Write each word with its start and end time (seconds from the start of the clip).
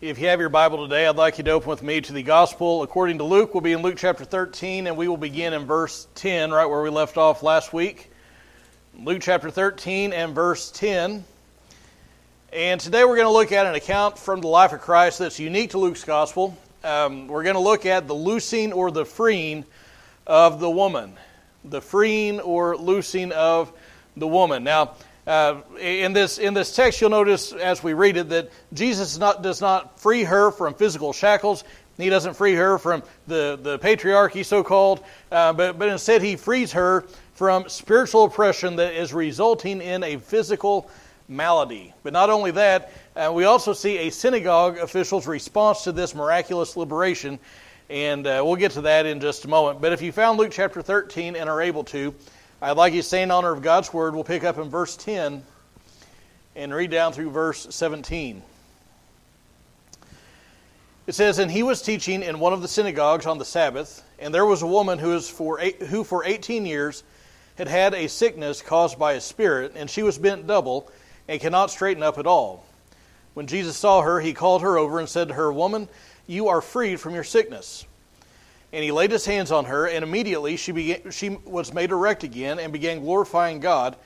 If 0.00 0.18
you 0.18 0.28
have 0.28 0.40
your 0.40 0.48
Bible 0.48 0.88
today, 0.88 1.06
I'd 1.06 1.16
like 1.16 1.36
you 1.36 1.44
to 1.44 1.50
open 1.50 1.68
with 1.68 1.82
me 1.82 2.00
to 2.00 2.14
the 2.14 2.22
Gospel 2.22 2.82
according 2.82 3.18
to 3.18 3.24
Luke. 3.24 3.52
We'll 3.52 3.60
be 3.60 3.72
in 3.72 3.82
Luke 3.82 3.96
chapter 3.98 4.24
13, 4.24 4.86
and 4.86 4.96
we 4.96 5.08
will 5.08 5.18
begin 5.18 5.52
in 5.52 5.66
verse 5.66 6.08
10, 6.14 6.52
right 6.52 6.64
where 6.64 6.80
we 6.80 6.88
left 6.88 7.18
off 7.18 7.42
last 7.42 7.74
week. 7.74 8.10
Luke 8.98 9.20
chapter 9.20 9.50
13 9.50 10.14
and 10.14 10.34
verse 10.34 10.70
10. 10.70 11.22
And 12.50 12.80
today 12.80 13.04
we're 13.04 13.16
going 13.16 13.26
to 13.26 13.32
look 13.32 13.52
at 13.52 13.66
an 13.66 13.74
account 13.74 14.18
from 14.18 14.40
the 14.40 14.48
life 14.48 14.72
of 14.72 14.80
Christ 14.80 15.18
that's 15.18 15.38
unique 15.38 15.72
to 15.72 15.78
Luke's 15.78 16.04
Gospel. 16.04 16.56
Um, 16.82 17.26
we're 17.26 17.42
going 17.42 17.56
to 17.56 17.60
look 17.60 17.84
at 17.84 18.08
the 18.08 18.14
loosing 18.14 18.72
or 18.72 18.90
the 18.90 19.04
freeing 19.04 19.66
of 20.26 20.60
the 20.60 20.70
woman. 20.70 21.12
The 21.62 21.82
freeing 21.82 22.40
or 22.40 22.74
loosing 22.74 23.32
of 23.32 23.70
the 24.16 24.26
woman. 24.26 24.64
Now, 24.64 24.94
uh, 25.26 25.60
in 25.78 26.12
this 26.12 26.38
in 26.38 26.54
this 26.54 26.74
text, 26.74 27.00
you'll 27.00 27.10
notice 27.10 27.52
as 27.52 27.82
we 27.82 27.92
read 27.92 28.16
it 28.16 28.28
that 28.30 28.50
Jesus 28.72 29.18
not, 29.18 29.42
does 29.42 29.60
not 29.60 30.00
free 30.00 30.24
her 30.24 30.50
from 30.50 30.74
physical 30.74 31.12
shackles. 31.12 31.64
He 31.96 32.08
doesn't 32.08 32.34
free 32.34 32.54
her 32.54 32.78
from 32.78 33.02
the, 33.26 33.58
the 33.62 33.78
patriarchy, 33.78 34.44
so 34.44 34.64
called, 34.64 35.04
uh, 35.30 35.52
but, 35.52 35.78
but 35.78 35.88
instead 35.88 36.22
he 36.22 36.36
frees 36.36 36.72
her 36.72 37.04
from 37.34 37.68
spiritual 37.68 38.24
oppression 38.24 38.76
that 38.76 38.94
is 38.94 39.12
resulting 39.12 39.82
in 39.82 40.02
a 40.02 40.16
physical 40.16 40.90
malady. 41.28 41.92
But 42.02 42.12
not 42.12 42.30
only 42.30 42.50
that, 42.52 42.92
uh, 43.14 43.30
we 43.34 43.44
also 43.44 43.72
see 43.72 43.98
a 43.98 44.10
synagogue 44.10 44.78
official's 44.78 45.26
response 45.26 45.84
to 45.84 45.92
this 45.92 46.14
miraculous 46.14 46.76
liberation, 46.76 47.38
and 47.88 48.26
uh, 48.26 48.42
we'll 48.44 48.56
get 48.56 48.72
to 48.72 48.82
that 48.82 49.06
in 49.06 49.20
just 49.20 49.44
a 49.44 49.48
moment. 49.48 49.80
But 49.80 49.92
if 49.92 50.00
you 50.00 50.12
found 50.12 50.38
Luke 50.38 50.52
chapter 50.52 50.80
13 50.82 51.36
and 51.36 51.48
are 51.50 51.60
able 51.60 51.84
to, 51.84 52.14
I'd 52.62 52.76
like 52.76 52.92
you 52.92 53.00
to 53.00 53.08
say 53.08 53.22
in 53.22 53.30
honor 53.30 53.52
of 53.52 53.62
God's 53.62 53.90
word. 53.90 54.14
We'll 54.14 54.22
pick 54.22 54.44
up 54.44 54.58
in 54.58 54.68
verse 54.68 54.94
10 54.94 55.42
and 56.54 56.74
read 56.74 56.90
down 56.90 57.14
through 57.14 57.30
verse 57.30 57.66
17. 57.70 58.42
It 61.06 61.14
says, 61.14 61.38
And 61.38 61.50
he 61.50 61.62
was 61.62 61.80
teaching 61.80 62.22
in 62.22 62.38
one 62.38 62.52
of 62.52 62.60
the 62.60 62.68
synagogues 62.68 63.24
on 63.24 63.38
the 63.38 63.46
Sabbath, 63.46 64.04
and 64.18 64.34
there 64.34 64.44
was 64.44 64.60
a 64.60 64.66
woman 64.66 64.98
who, 64.98 65.08
was 65.08 65.26
for 65.26 65.58
eight, 65.58 65.80
who 65.80 66.04
for 66.04 66.22
18 66.22 66.66
years 66.66 67.02
had 67.56 67.66
had 67.66 67.94
a 67.94 68.10
sickness 68.10 68.60
caused 68.60 68.98
by 68.98 69.14
a 69.14 69.22
spirit, 69.22 69.72
and 69.74 69.88
she 69.88 70.02
was 70.02 70.18
bent 70.18 70.46
double 70.46 70.92
and 71.28 71.40
cannot 71.40 71.70
straighten 71.70 72.02
up 72.02 72.18
at 72.18 72.26
all. 72.26 72.66
When 73.32 73.46
Jesus 73.46 73.78
saw 73.78 74.02
her, 74.02 74.20
he 74.20 74.34
called 74.34 74.60
her 74.60 74.76
over 74.76 74.98
and 74.98 75.08
said 75.08 75.28
to 75.28 75.34
her, 75.34 75.50
Woman, 75.50 75.88
you 76.26 76.48
are 76.48 76.60
freed 76.60 77.00
from 77.00 77.14
your 77.14 77.24
sickness. 77.24 77.86
And 78.72 78.84
he 78.84 78.92
laid 78.92 79.10
his 79.10 79.26
hands 79.26 79.50
on 79.50 79.64
her, 79.64 79.86
and 79.86 80.04
immediately 80.04 80.56
she, 80.56 80.72
began, 80.72 81.10
she 81.10 81.30
was 81.30 81.74
made 81.74 81.90
erect 81.90 82.22
again 82.22 82.58
and 82.58 82.72
began 82.72 83.00
glorifying 83.00 83.58
God. 83.58 83.96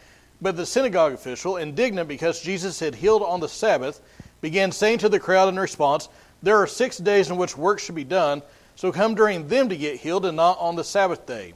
But 0.40 0.56
the 0.56 0.66
synagogue 0.66 1.12
official, 1.12 1.58
indignant 1.58 2.08
because 2.08 2.40
Jesus 2.40 2.80
had 2.80 2.94
healed 2.94 3.22
on 3.22 3.40
the 3.40 3.48
Sabbath, 3.48 4.00
began 4.40 4.72
saying 4.72 4.98
to 4.98 5.08
the 5.08 5.20
crowd 5.20 5.48
in 5.48 5.58
response, 5.58 6.08
There 6.42 6.56
are 6.56 6.66
six 6.66 6.98
days 6.98 7.30
in 7.30 7.36
which 7.36 7.56
work 7.56 7.78
should 7.78 7.94
be 7.94 8.04
done, 8.04 8.42
so 8.76 8.90
come 8.90 9.14
during 9.14 9.48
them 9.48 9.68
to 9.68 9.76
get 9.76 10.00
healed 10.00 10.26
and 10.26 10.36
not 10.36 10.58
on 10.58 10.76
the 10.76 10.84
Sabbath 10.84 11.26
day. 11.26 11.54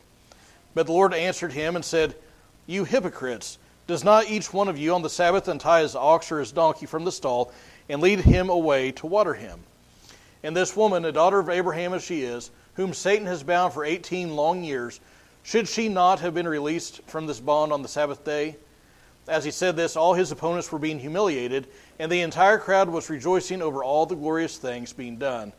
But 0.75 0.87
the 0.87 0.93
Lord 0.93 1.15
answered 1.15 1.53
him 1.53 1.77
and 1.77 1.85
said, 1.85 2.15
You 2.67 2.85
hypocrites, 2.85 3.59
does 3.87 4.05
not 4.05 4.29
each 4.29 4.53
one 4.53 4.69
of 4.69 4.79
you 4.79 4.95
on 4.95 5.03
the 5.03 5.11
Sabbath 5.11 5.49
untie 5.49 5.81
his 5.81 5.97
ox 5.97 6.31
or 6.31 6.41
his 6.41 6.53
donkey 6.53 6.87
from 6.87 7.05
the 7.05 7.13
stall 7.13 7.53
and 7.89 8.03
lead 8.03 8.21
him 8.21 8.51
away 8.51 8.93
to 8.93 9.07
water 9.07 9.35
him? 9.35 9.61
And 10.43 10.57
this 10.57 10.77
woman, 10.77 11.05
a 11.05 11.13
daughter 11.13 11.39
of 11.39 11.49
Abraham 11.49 11.95
as 11.95 12.05
she 12.05 12.23
is, 12.23 12.51
whom 12.75 12.95
Satan 12.95 13.27
has 13.27 13.43
bound 13.43 13.73
for 13.73 13.85
18 13.85 14.37
long 14.37 14.63
years, 14.63 15.01
should 15.43 15.67
she 15.67 15.89
not 15.89 16.21
have 16.21 16.35
been 16.35 16.47
released 16.47 17.03
from 17.07 17.27
this 17.27 17.41
bond 17.41 17.73
on 17.73 17.83
the 17.83 17.89
Sabbath 17.89 18.25
day? 18.25 18.57
As 19.27 19.45
he 19.45 19.51
said 19.51 19.77
this, 19.77 19.97
all 19.97 20.15
his 20.15 20.33
opponents 20.33 20.71
were 20.71 20.79
being 20.79 20.99
humiliated, 20.99 21.67
and 21.99 22.11
the 22.11 22.21
entire 22.21 22.59
crowd 22.59 22.89
was 22.89 23.11
rejoicing 23.11 23.63
over 23.63 23.83
all 23.83 24.07
the 24.07 24.15
glorious 24.15 24.57
things 24.57 24.93
being 24.93 25.17
done 25.17 25.53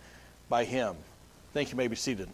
by 0.48 0.64
him. 0.64 0.96
Thank 1.54 1.72
you. 1.72 1.78
may 1.78 1.88
be 1.88 1.96
seated. 1.96 2.30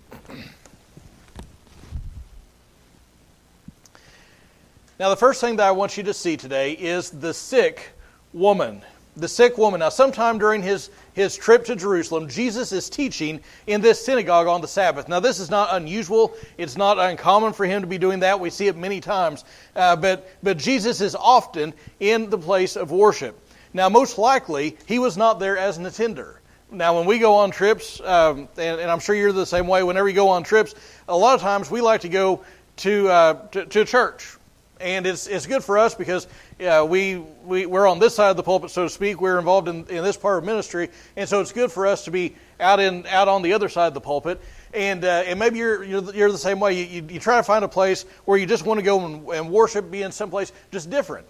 Now, 4.98 5.10
the 5.10 5.18
first 5.18 5.42
thing 5.42 5.58
that 5.58 5.68
I 5.68 5.72
want 5.72 5.98
you 5.98 6.04
to 6.04 6.14
see 6.14 6.38
today 6.38 6.72
is 6.72 7.10
the 7.10 7.34
sick 7.34 7.92
woman 8.32 8.82
the 9.16 9.28
sick 9.28 9.58
woman. 9.58 9.80
Now, 9.80 9.90
sometime 9.90 10.38
during 10.38 10.62
his, 10.62 10.90
his 11.14 11.36
trip 11.36 11.66
to 11.66 11.76
Jerusalem, 11.76 12.28
Jesus 12.28 12.72
is 12.72 12.90
teaching 12.90 13.40
in 13.68 13.82
this 13.82 14.04
synagogue 14.04 14.48
on 14.48 14.62
the 14.62 14.68
Sabbath. 14.68 15.08
Now, 15.08 15.20
this 15.20 15.40
is 15.40 15.50
not 15.50 15.74
unusual. 15.74 16.34
It's 16.58 16.78
not 16.78 17.00
uncommon 17.00 17.54
for 17.54 17.66
him 17.66 17.82
to 17.82 17.88
be 17.88 17.98
doing 17.98 18.20
that. 18.20 18.40
We 18.40 18.50
see 18.50 18.68
it 18.68 18.76
many 18.76 19.00
times. 19.00 19.46
Uh, 19.76 19.96
but, 19.96 20.30
but 20.44 20.58
Jesus 20.58 21.02
is 21.02 21.16
often 21.16 21.74
in 22.00 22.30
the 22.30 22.38
place 22.38 22.76
of 22.76 22.92
worship. 22.92 23.40
Now, 23.74 23.90
most 23.90 24.18
likely, 24.18 24.78
he 24.86 25.00
was 25.00 25.18
not 25.18 25.40
there 25.40 25.58
as 25.58 25.78
an 25.78 25.86
attender. 25.86 26.42
Now, 26.72 26.98
when 26.98 27.06
we 27.06 27.20
go 27.20 27.36
on 27.36 27.52
trips, 27.52 28.02
um, 28.02 28.50
and, 28.58 28.80
and, 28.82 28.92
I'm 28.92 29.00
sure 29.00 29.16
you're 29.16 29.32
the 29.32 29.46
same 29.46 29.68
way, 29.68 29.84
whenever 29.84 30.10
you 30.10 30.16
go 30.16 30.30
on 30.30 30.44
trips, 30.44 30.76
a 31.08 31.16
lot 31.16 31.36
of 31.36 31.42
times 31.42 31.70
we 31.70 31.80
like 31.80 32.02
to 32.02 32.10
go 32.10 32.44
to, 32.78 33.08
uh, 33.08 33.48
to, 33.50 33.66
to 33.66 33.86
church 33.86 34.36
and 34.80 35.08
it's, 35.08 35.28
it's 35.28 35.46
good 35.46 35.64
for 35.64 35.78
us 35.78 35.96
because 35.96 36.28
uh, 36.62 36.86
we, 36.88 37.18
we, 37.44 37.66
we're 37.66 37.88
on 37.88 38.00
this 38.00 38.16
side 38.16 38.30
of 38.30 38.38
the 38.38 38.44
pulpit, 38.44 38.72
so 38.72 38.84
to 38.84 38.90
speak. 38.90 39.20
We're 39.20 39.38
involved 39.38 39.68
in, 39.68 39.86
in 39.88 40.04
this 40.04 40.16
part 40.16 40.38
of 40.38 40.46
ministry, 40.46 40.90
and 41.18 41.28
so 41.28 41.42
it's 41.42 41.52
good 41.52 41.72
for 41.72 41.86
us 41.86 42.06
to 42.06 42.12
be 42.12 42.36
out, 42.60 42.80
in, 42.80 43.06
out 43.08 43.28
on 43.28 43.42
the 43.42 43.54
other 43.54 43.68
side 43.68 43.88
of 43.88 43.94
the 43.94 44.02
pulpit. 44.02 44.42
And, 44.74 45.04
uh, 45.04 45.24
and 45.26 45.38
maybe 45.38 45.58
you're, 45.58 45.84
you're, 45.84 46.14
you're, 46.14 46.32
the 46.32 46.38
same 46.38 46.60
way. 46.60 46.82
You, 46.82 46.86
you, 46.86 47.08
you, 47.12 47.20
try 47.20 47.38
to 47.38 47.44
find 47.44 47.66
a 47.66 47.68
place 47.68 48.04
where 48.24 48.38
you 48.38 48.46
just 48.46 48.66
want 48.66 48.80
to 48.80 48.86
go 48.86 49.06
and, 49.06 49.28
and 49.30 49.50
worship, 49.50 49.92
be 49.92 50.02
in 50.02 50.12
some 50.12 50.30
place 50.30 50.54
just 50.72 50.90
different. 50.90 51.28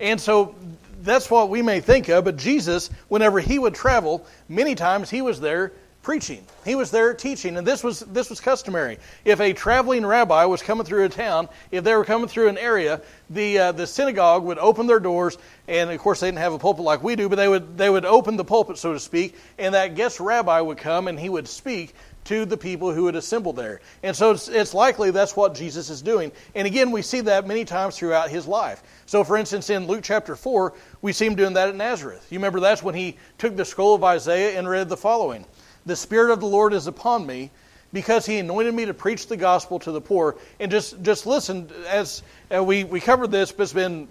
And 0.00 0.20
so 0.20 0.54
that's 1.02 1.30
what 1.30 1.48
we 1.48 1.62
may 1.62 1.80
think 1.80 2.08
of, 2.08 2.24
but 2.24 2.36
Jesus, 2.36 2.90
whenever 3.08 3.40
he 3.40 3.58
would 3.58 3.74
travel, 3.74 4.26
many 4.48 4.74
times 4.74 5.10
he 5.10 5.22
was 5.22 5.40
there 5.40 5.72
preaching. 6.02 6.44
He 6.64 6.74
was 6.74 6.90
there 6.90 7.12
teaching, 7.14 7.56
and 7.56 7.66
this 7.66 7.84
was 7.84 8.00
this 8.00 8.30
was 8.30 8.40
customary. 8.40 8.98
If 9.24 9.40
a 9.40 9.52
traveling 9.52 10.06
rabbi 10.06 10.44
was 10.44 10.62
coming 10.62 10.86
through 10.86 11.04
a 11.04 11.08
town, 11.08 11.48
if 11.70 11.84
they 11.84 11.94
were 11.94 12.04
coming 12.04 12.28
through 12.28 12.48
an 12.48 12.58
area, 12.58 13.00
the 13.30 13.58
uh, 13.58 13.72
the 13.72 13.86
synagogue 13.86 14.44
would 14.44 14.58
open 14.58 14.86
their 14.86 15.00
doors, 15.00 15.38
and 15.66 15.90
of 15.90 15.98
course 15.98 16.20
they 16.20 16.28
didn't 16.28 16.38
have 16.38 16.52
a 16.52 16.58
pulpit 16.58 16.84
like 16.84 17.02
we 17.02 17.16
do, 17.16 17.28
but 17.28 17.36
they 17.36 17.48
would 17.48 17.76
they 17.76 17.90
would 17.90 18.04
open 18.04 18.36
the 18.36 18.44
pulpit, 18.44 18.78
so 18.78 18.92
to 18.92 19.00
speak, 19.00 19.36
and 19.58 19.74
that 19.74 19.94
guest 19.94 20.20
rabbi 20.20 20.60
would 20.60 20.78
come 20.78 21.08
and 21.08 21.18
he 21.18 21.28
would 21.28 21.48
speak 21.48 21.94
to 22.28 22.44
the 22.44 22.58
people 22.58 22.92
who 22.92 23.06
had 23.06 23.16
assembled 23.16 23.56
there. 23.56 23.80
And 24.02 24.14
so 24.14 24.32
it's, 24.32 24.48
it's 24.48 24.74
likely 24.74 25.10
that's 25.10 25.34
what 25.34 25.54
Jesus 25.54 25.88
is 25.88 26.02
doing. 26.02 26.30
And 26.54 26.66
again, 26.66 26.90
we 26.90 27.00
see 27.00 27.22
that 27.22 27.46
many 27.46 27.64
times 27.64 27.96
throughout 27.96 28.28
his 28.28 28.46
life. 28.46 28.82
So, 29.06 29.24
for 29.24 29.38
instance, 29.38 29.70
in 29.70 29.86
Luke 29.86 30.02
chapter 30.02 30.36
4, 30.36 30.74
we 31.00 31.14
see 31.14 31.24
him 31.24 31.36
doing 31.36 31.54
that 31.54 31.70
at 31.70 31.74
Nazareth. 31.74 32.26
You 32.28 32.38
remember 32.38 32.60
that's 32.60 32.82
when 32.82 32.94
he 32.94 33.16
took 33.38 33.56
the 33.56 33.64
scroll 33.64 33.94
of 33.94 34.04
Isaiah 34.04 34.58
and 34.58 34.68
read 34.68 34.90
the 34.90 34.96
following 34.96 35.46
the 35.88 35.96
Spirit 35.96 36.30
of 36.30 36.40
the 36.40 36.46
Lord 36.46 36.72
is 36.72 36.86
upon 36.86 37.26
me 37.26 37.50
because 37.92 38.26
he 38.26 38.38
anointed 38.38 38.74
me 38.74 38.84
to 38.84 38.94
preach 38.94 39.26
the 39.26 39.36
gospel 39.36 39.78
to 39.80 39.92
the 39.92 40.00
poor. 40.00 40.36
And 40.60 40.70
just, 40.70 41.02
just 41.02 41.26
listen, 41.26 41.70
as 41.88 42.22
we, 42.50 42.84
we 42.84 43.00
covered 43.00 43.30
this, 43.30 43.50
but 43.50 43.64
it's 43.64 43.72
been 43.72 44.06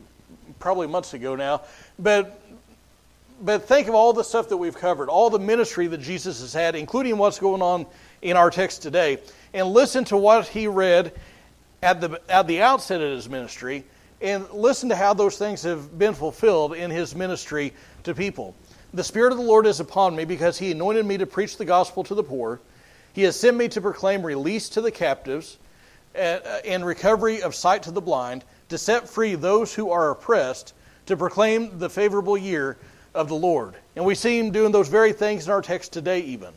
probably 0.59 0.87
months 0.87 1.13
ago 1.13 1.35
now. 1.35 1.61
But, 1.99 2.41
but 3.41 3.67
think 3.67 3.87
of 3.87 3.95
all 3.95 4.13
the 4.13 4.23
stuff 4.23 4.49
that 4.49 4.57
we've 4.57 4.75
covered, 4.75 5.09
all 5.09 5.29
the 5.29 5.39
ministry 5.39 5.87
that 5.87 6.01
Jesus 6.01 6.41
has 6.41 6.53
had, 6.53 6.75
including 6.75 7.17
what's 7.17 7.39
going 7.39 7.61
on 7.61 7.85
in 8.21 8.35
our 8.35 8.49
text 8.49 8.81
today. 8.81 9.19
And 9.53 9.67
listen 9.67 10.03
to 10.05 10.17
what 10.17 10.47
he 10.47 10.67
read 10.67 11.13
at 11.83 12.01
the, 12.01 12.19
at 12.27 12.47
the 12.47 12.61
outset 12.61 13.01
of 13.01 13.11
his 13.11 13.29
ministry. 13.29 13.83
And 14.19 14.49
listen 14.49 14.89
to 14.89 14.95
how 14.95 15.13
those 15.13 15.37
things 15.37 15.61
have 15.61 15.97
been 15.99 16.15
fulfilled 16.15 16.73
in 16.73 16.89
his 16.89 17.15
ministry 17.15 17.73
to 18.03 18.15
people. 18.15 18.55
The 18.93 19.03
Spirit 19.03 19.31
of 19.31 19.37
the 19.37 19.43
Lord 19.43 19.67
is 19.67 19.79
upon 19.79 20.15
me 20.15 20.23
because 20.25 20.57
he 20.57 20.71
anointed 20.71 21.05
me 21.05 21.17
to 21.17 21.25
preach 21.25 21.57
the 21.57 21.65
gospel 21.65 22.03
to 22.05 22.15
the 22.15 22.23
poor. 22.23 22.59
He 23.13 23.23
has 23.23 23.37
sent 23.37 23.57
me 23.57 23.67
to 23.69 23.81
proclaim 23.81 24.23
release 24.25 24.69
to 24.69 24.81
the 24.81 24.91
captives 24.91 25.57
uh, 26.15 26.39
and 26.65 26.85
recovery 26.85 27.41
of 27.41 27.53
sight 27.53 27.83
to 27.83 27.91
the 27.91 28.01
blind, 28.01 28.43
to 28.69 28.77
set 28.77 29.09
free 29.09 29.35
those 29.35 29.73
who 29.73 29.91
are 29.91 30.11
oppressed, 30.11 30.73
to 31.07 31.17
proclaim 31.17 31.79
the 31.79 31.89
favorable 31.89 32.37
year 32.37 32.77
of 33.13 33.27
the 33.27 33.35
Lord. 33.35 33.75
And 33.95 34.05
we 34.05 34.15
see 34.15 34.39
him 34.39 34.51
doing 34.51 34.71
those 34.71 34.87
very 34.87 35.13
things 35.13 35.45
in 35.45 35.51
our 35.51 35.61
text 35.61 35.93
today, 35.93 36.21
even. 36.21 36.53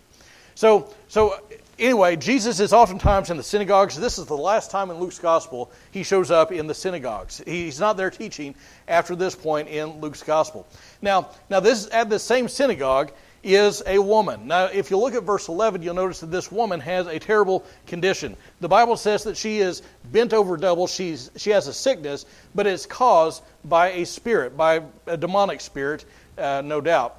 So, 0.55 0.93
so 1.09 1.41
anyway, 1.81 2.17
Jesus 2.17 2.61
is 2.61 2.73
oftentimes 2.73 3.31
in 3.31 3.37
the 3.37 3.43
synagogues. 3.43 3.99
This 3.99 4.19
is 4.19 4.27
the 4.27 4.37
last 4.37 4.71
time 4.71 4.91
in 4.91 4.99
Luke's 4.99 5.19
gospel 5.19 5.71
he 5.91 6.03
shows 6.03 6.31
up 6.31 6.53
in 6.53 6.67
the 6.67 6.75
synagogues. 6.75 7.43
He's 7.45 7.81
not 7.81 7.97
there 7.97 8.11
teaching 8.11 8.55
after 8.87 9.17
this 9.17 9.35
point 9.35 9.69
in 9.69 10.01
Luke's 10.01 10.23
gospel. 10.23 10.67
Now, 11.03 11.31
now 11.49 11.61
this 11.61 11.89
at 11.93 12.11
the 12.11 12.19
same 12.19 12.49
synagogue 12.49 13.13
is 13.43 13.83
a 13.87 13.99
woman. 13.99 14.47
Now, 14.47 14.67
if 14.67 14.91
you 14.91 14.99
look 14.99 15.15
at 15.15 15.23
verse 15.23 15.49
11, 15.49 15.83
you'll 15.83 15.95
notice 15.95 16.21
that 16.21 16.31
this 16.31 16.53
woman 16.53 16.79
has 16.81 17.07
a 17.07 17.19
terrible 17.19 17.65
condition. 17.87 18.37
The 18.61 18.69
Bible 18.69 18.97
says 18.97 19.25
that 19.25 19.37
she 19.37 19.59
is 19.59 19.83
bent 20.05 20.35
over 20.35 20.59
double. 20.59 20.87
She's, 20.87 21.31
she 21.37 21.51
has 21.51 21.67
a 21.67 21.73
sickness, 21.73 22.27
but 22.55 22.67
it's 22.67 22.85
caused 22.85 23.43
by 23.65 23.93
a 23.93 24.05
spirit, 24.05 24.57
by 24.57 24.83
a 25.07 25.17
demonic 25.17 25.63
spirit, 25.63 26.05
uh, 26.37 26.63
no 26.63 26.83
doubt. 26.83 27.17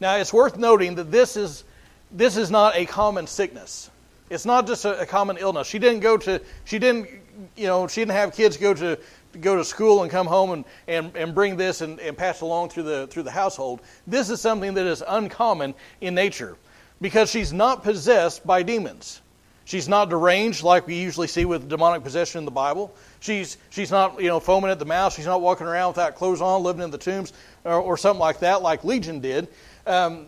Now, 0.00 0.16
it's 0.16 0.32
worth 0.32 0.58
noting 0.58 0.96
that 0.96 1.12
this 1.12 1.36
is 1.36 1.62
this 2.10 2.36
is 2.36 2.50
not 2.50 2.76
a 2.76 2.86
common 2.86 3.26
sickness. 3.26 3.90
It's 4.30 4.44
not 4.44 4.66
just 4.66 4.84
a, 4.84 5.00
a 5.00 5.06
common 5.06 5.36
illness. 5.38 5.66
She 5.66 5.78
didn't 5.78 6.00
go 6.00 6.16
to, 6.16 6.40
she 6.64 6.78
didn't, 6.78 7.08
you 7.56 7.66
know, 7.66 7.86
she 7.86 8.00
didn't 8.00 8.12
have 8.12 8.34
kids 8.34 8.56
go 8.56 8.74
to 8.74 8.98
go 9.40 9.56
to 9.56 9.64
school 9.64 10.02
and 10.02 10.10
come 10.10 10.26
home 10.26 10.50
and, 10.50 10.64
and, 10.88 11.14
and 11.14 11.34
bring 11.34 11.56
this 11.56 11.82
and, 11.82 12.00
and 12.00 12.16
pass 12.16 12.40
along 12.40 12.70
through 12.70 12.84
the 12.84 13.06
through 13.08 13.22
the 13.22 13.30
household. 13.30 13.80
This 14.06 14.30
is 14.30 14.40
something 14.40 14.74
that 14.74 14.86
is 14.86 15.02
uncommon 15.06 15.74
in 16.00 16.14
nature 16.14 16.56
because 17.00 17.30
she's 17.30 17.52
not 17.52 17.82
possessed 17.82 18.46
by 18.46 18.62
demons. 18.62 19.20
She's 19.66 19.88
not 19.88 20.10
deranged 20.10 20.62
like 20.62 20.86
we 20.86 20.94
usually 20.94 21.26
see 21.26 21.44
with 21.44 21.68
demonic 21.68 22.04
possession 22.04 22.38
in 22.38 22.44
the 22.44 22.52
Bible. 22.52 22.94
She's, 23.18 23.56
she's 23.70 23.90
not 23.90 24.22
you 24.22 24.28
know, 24.28 24.38
foaming 24.38 24.70
at 24.70 24.78
the 24.78 24.84
mouth. 24.84 25.12
She's 25.12 25.26
not 25.26 25.40
walking 25.40 25.66
around 25.66 25.88
without 25.88 26.14
clothes 26.14 26.40
on, 26.40 26.62
living 26.62 26.82
in 26.82 26.92
the 26.92 26.98
tombs, 26.98 27.32
or, 27.64 27.74
or 27.74 27.96
something 27.96 28.20
like 28.20 28.38
that, 28.40 28.62
like 28.62 28.84
Legion 28.84 29.18
did. 29.18 29.48
Um, 29.84 30.26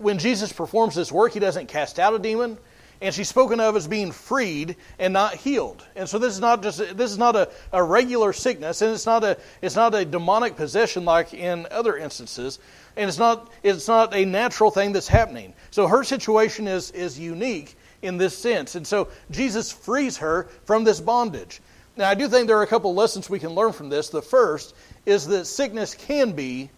when 0.00 0.18
Jesus 0.18 0.52
performs 0.52 0.94
this 0.94 1.12
work, 1.12 1.32
he 1.32 1.40
doesn't 1.40 1.66
cast 1.66 1.98
out 1.98 2.14
a 2.14 2.18
demon, 2.18 2.56
and 3.02 3.14
she's 3.14 3.28
spoken 3.28 3.60
of 3.60 3.76
as 3.76 3.86
being 3.86 4.12
freed 4.12 4.76
and 4.98 5.12
not 5.12 5.34
healed. 5.34 5.84
And 5.94 6.08
so 6.08 6.18
this 6.18 6.34
is 6.34 6.40
not 6.40 6.62
just 6.62 6.78
this 6.96 7.10
is 7.10 7.18
not 7.18 7.36
a, 7.36 7.48
a 7.72 7.82
regular 7.82 8.32
sickness, 8.32 8.82
and 8.82 8.92
it's 8.92 9.06
not 9.06 9.24
a 9.24 9.38
it's 9.62 9.76
not 9.76 9.94
a 9.94 10.04
demonic 10.04 10.56
possession 10.56 11.04
like 11.04 11.32
in 11.32 11.66
other 11.70 11.96
instances, 11.96 12.58
and 12.96 13.08
it's 13.08 13.18
not 13.18 13.50
it's 13.62 13.88
not 13.88 14.14
a 14.14 14.24
natural 14.24 14.70
thing 14.70 14.92
that's 14.92 15.08
happening. 15.08 15.54
So 15.70 15.86
her 15.86 16.04
situation 16.04 16.66
is 16.66 16.90
is 16.90 17.18
unique 17.18 17.76
in 18.02 18.16
this 18.16 18.36
sense, 18.36 18.74
and 18.74 18.86
so 18.86 19.08
Jesus 19.30 19.70
frees 19.70 20.18
her 20.18 20.48
from 20.64 20.84
this 20.84 21.00
bondage. 21.00 21.60
Now 21.96 22.08
I 22.08 22.14
do 22.14 22.28
think 22.28 22.46
there 22.46 22.58
are 22.58 22.62
a 22.62 22.66
couple 22.66 22.94
lessons 22.94 23.28
we 23.28 23.38
can 23.38 23.50
learn 23.50 23.72
from 23.72 23.88
this. 23.88 24.08
The 24.08 24.22
first 24.22 24.74
is 25.06 25.26
that 25.28 25.46
sickness 25.46 25.94
can 25.94 26.32
be, 26.32 26.70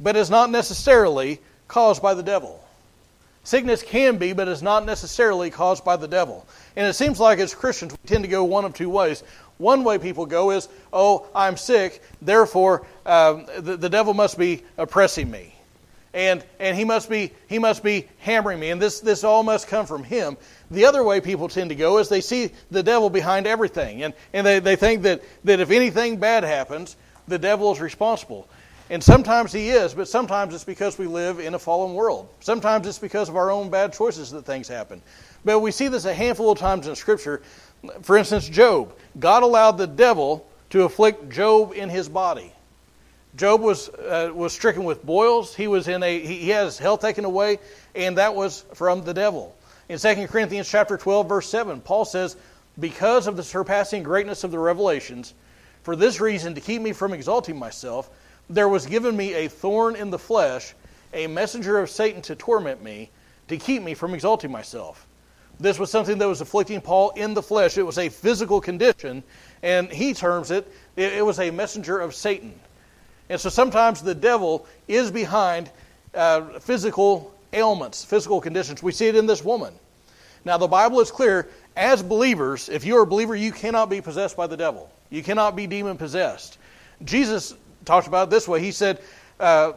but 0.00 0.16
is 0.16 0.30
not 0.30 0.50
necessarily 0.50 1.40
caused 1.72 2.02
by 2.02 2.12
the 2.12 2.22
devil. 2.22 2.62
Sickness 3.44 3.82
can 3.82 4.18
be, 4.18 4.34
but 4.34 4.46
is 4.46 4.62
not 4.62 4.84
necessarily 4.84 5.50
caused 5.50 5.84
by 5.86 5.96
the 5.96 6.06
devil. 6.06 6.46
And 6.76 6.86
it 6.86 6.92
seems 6.92 7.18
like 7.18 7.38
as 7.38 7.54
Christians, 7.54 7.92
we 7.92 8.06
tend 8.06 8.24
to 8.24 8.28
go 8.28 8.44
one 8.44 8.66
of 8.66 8.74
two 8.74 8.90
ways. 8.90 9.24
One 9.56 9.82
way 9.82 9.96
people 9.96 10.26
go 10.26 10.50
is, 10.50 10.68
oh, 10.92 11.26
I'm 11.34 11.56
sick, 11.56 12.02
therefore 12.20 12.84
um, 13.06 13.46
the, 13.58 13.78
the 13.78 13.88
devil 13.88 14.12
must 14.12 14.38
be 14.38 14.62
oppressing 14.76 15.30
me. 15.30 15.54
And, 16.12 16.44
and 16.60 16.76
he, 16.76 16.84
must 16.84 17.08
be, 17.08 17.32
he 17.48 17.58
must 17.58 17.82
be 17.82 18.06
hammering 18.18 18.60
me, 18.60 18.68
and 18.70 18.80
this, 18.80 19.00
this 19.00 19.24
all 19.24 19.42
must 19.42 19.66
come 19.66 19.86
from 19.86 20.04
him. 20.04 20.36
The 20.70 20.84
other 20.84 21.02
way 21.02 21.22
people 21.22 21.48
tend 21.48 21.70
to 21.70 21.74
go 21.74 21.96
is 21.98 22.10
they 22.10 22.20
see 22.20 22.50
the 22.70 22.82
devil 22.82 23.08
behind 23.08 23.46
everything, 23.46 24.02
and, 24.02 24.12
and 24.34 24.46
they, 24.46 24.58
they 24.58 24.76
think 24.76 25.02
that, 25.02 25.22
that 25.44 25.58
if 25.58 25.70
anything 25.70 26.18
bad 26.18 26.44
happens, 26.44 26.96
the 27.28 27.38
devil 27.38 27.72
is 27.72 27.80
responsible. 27.80 28.46
And 28.92 29.02
sometimes 29.02 29.54
he 29.54 29.70
is, 29.70 29.94
but 29.94 30.06
sometimes 30.06 30.52
it's 30.52 30.64
because 30.64 30.98
we 30.98 31.06
live 31.06 31.40
in 31.40 31.54
a 31.54 31.58
fallen 31.58 31.94
world. 31.94 32.28
Sometimes 32.40 32.86
it's 32.86 32.98
because 32.98 33.30
of 33.30 33.36
our 33.36 33.50
own 33.50 33.70
bad 33.70 33.94
choices 33.94 34.32
that 34.32 34.44
things 34.44 34.68
happen. 34.68 35.00
But 35.46 35.60
we 35.60 35.70
see 35.70 35.88
this 35.88 36.04
a 36.04 36.12
handful 36.12 36.52
of 36.52 36.58
times 36.58 36.86
in 36.86 36.94
Scripture. 36.94 37.40
For 38.02 38.18
instance, 38.18 38.46
Job. 38.46 38.92
God 39.18 39.44
allowed 39.44 39.78
the 39.78 39.86
devil 39.86 40.46
to 40.70 40.82
afflict 40.82 41.30
Job 41.30 41.72
in 41.72 41.88
his 41.88 42.06
body. 42.06 42.52
Job 43.34 43.62
was, 43.62 43.88
uh, 43.88 44.30
was 44.34 44.52
stricken 44.52 44.84
with 44.84 45.02
boils. 45.02 45.54
He, 45.54 45.68
was 45.68 45.88
in 45.88 46.02
a, 46.02 46.20
he, 46.20 46.40
he 46.40 46.48
had 46.50 46.66
his 46.66 46.76
health 46.76 47.00
taken 47.00 47.24
away, 47.24 47.60
and 47.94 48.18
that 48.18 48.34
was 48.34 48.62
from 48.74 49.04
the 49.04 49.14
devil. 49.14 49.56
In 49.88 49.96
2 49.96 50.26
Corinthians 50.26 50.68
chapter 50.68 50.98
12, 50.98 51.30
verse 51.30 51.48
7, 51.48 51.80
Paul 51.80 52.04
says, 52.04 52.36
Because 52.78 53.26
of 53.26 53.38
the 53.38 53.42
surpassing 53.42 54.02
greatness 54.02 54.44
of 54.44 54.50
the 54.50 54.58
revelations, 54.58 55.32
for 55.82 55.96
this 55.96 56.20
reason, 56.20 56.54
to 56.56 56.60
keep 56.60 56.82
me 56.82 56.92
from 56.92 57.14
exalting 57.14 57.58
myself, 57.58 58.10
there 58.52 58.68
was 58.68 58.84
given 58.84 59.16
me 59.16 59.32
a 59.32 59.48
thorn 59.48 59.96
in 59.96 60.10
the 60.10 60.18
flesh, 60.18 60.74
a 61.14 61.26
messenger 61.26 61.78
of 61.78 61.88
Satan 61.88 62.20
to 62.22 62.36
torment 62.36 62.82
me, 62.82 63.10
to 63.48 63.56
keep 63.56 63.82
me 63.82 63.94
from 63.94 64.12
exalting 64.12 64.52
myself. 64.52 65.06
This 65.58 65.78
was 65.78 65.90
something 65.90 66.18
that 66.18 66.28
was 66.28 66.40
afflicting 66.40 66.80
Paul 66.80 67.10
in 67.10 67.34
the 67.34 67.42
flesh. 67.42 67.78
It 67.78 67.82
was 67.82 67.98
a 67.98 68.08
physical 68.08 68.60
condition, 68.60 69.22
and 69.62 69.90
he 69.90 70.12
terms 70.12 70.50
it, 70.50 70.70
it 70.96 71.24
was 71.24 71.38
a 71.40 71.50
messenger 71.50 71.98
of 71.98 72.14
Satan. 72.14 72.52
And 73.28 73.40
so 73.40 73.48
sometimes 73.48 74.02
the 74.02 74.14
devil 74.14 74.66
is 74.86 75.10
behind 75.10 75.70
uh, 76.14 76.58
physical 76.58 77.32
ailments, 77.54 78.04
physical 78.04 78.40
conditions. 78.40 78.82
We 78.82 78.92
see 78.92 79.08
it 79.08 79.16
in 79.16 79.26
this 79.26 79.42
woman. 79.42 79.72
Now, 80.44 80.58
the 80.58 80.68
Bible 80.68 81.00
is 81.00 81.10
clear. 81.10 81.48
As 81.76 82.02
believers, 82.02 82.68
if 82.68 82.84
you're 82.84 83.02
a 83.02 83.06
believer, 83.06 83.34
you 83.34 83.52
cannot 83.52 83.88
be 83.88 84.02
possessed 84.02 84.36
by 84.36 84.46
the 84.46 84.56
devil. 84.56 84.90
You 85.08 85.22
cannot 85.22 85.56
be 85.56 85.66
demon 85.66 85.96
possessed. 85.96 86.58
Jesus 87.04 87.54
talked 87.84 88.06
about 88.06 88.28
it 88.28 88.30
this 88.30 88.48
way. 88.48 88.60
He 88.60 88.72
said, 88.72 89.00
uh, 89.40 89.72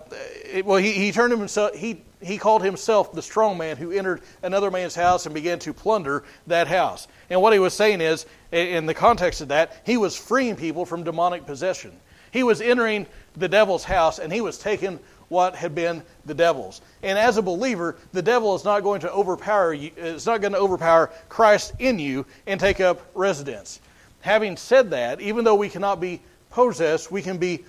it, 0.45 0.65
well, 0.65 0.77
he, 0.77 0.91
he 0.91 1.11
turned 1.11 1.31
himself, 1.31 1.73
he, 1.75 2.01
he 2.21 2.37
called 2.37 2.63
himself 2.63 3.11
the 3.13 3.21
strong 3.21 3.57
man 3.57 3.77
who 3.77 3.91
entered 3.91 4.21
another 4.43 4.69
man's 4.69 4.95
house 4.95 5.25
and 5.25 5.33
began 5.33 5.59
to 5.59 5.73
plunder 5.73 6.23
that 6.47 6.67
house. 6.67 7.07
And 7.29 7.41
what 7.41 7.53
he 7.53 7.59
was 7.59 7.73
saying 7.73 8.01
is, 8.01 8.25
in 8.51 8.85
the 8.85 8.93
context 8.93 9.41
of 9.41 9.47
that, 9.49 9.81
he 9.85 9.97
was 9.97 10.15
freeing 10.15 10.55
people 10.55 10.85
from 10.85 11.03
demonic 11.03 11.45
possession. 11.45 11.91
He 12.31 12.43
was 12.43 12.61
entering 12.61 13.07
the 13.35 13.47
devil's 13.47 13.83
house 13.83 14.19
and 14.19 14.31
he 14.31 14.41
was 14.41 14.57
taking 14.57 14.99
what 15.29 15.55
had 15.55 15.73
been 15.73 16.03
the 16.25 16.33
devil's. 16.33 16.81
And 17.01 17.17
as 17.17 17.37
a 17.37 17.41
believer, 17.41 17.95
the 18.11 18.21
devil 18.21 18.55
is 18.55 18.63
not 18.63 18.81
going 18.81 19.01
to 19.01 19.11
overpower 19.11 19.73
you, 19.73 19.91
it's 19.97 20.25
not 20.25 20.41
going 20.41 20.53
to 20.53 20.59
overpower 20.59 21.11
Christ 21.29 21.73
in 21.79 21.97
you 21.97 22.25
and 22.45 22.59
take 22.59 22.79
up 22.79 23.01
residence. 23.13 23.79
Having 24.21 24.57
said 24.57 24.91
that, 24.91 25.21
even 25.21 25.43
though 25.43 25.55
we 25.55 25.69
cannot 25.69 25.99
be 25.99 26.21
possessed, 26.51 27.11
we 27.11 27.21
can 27.21 27.37
be 27.37 27.65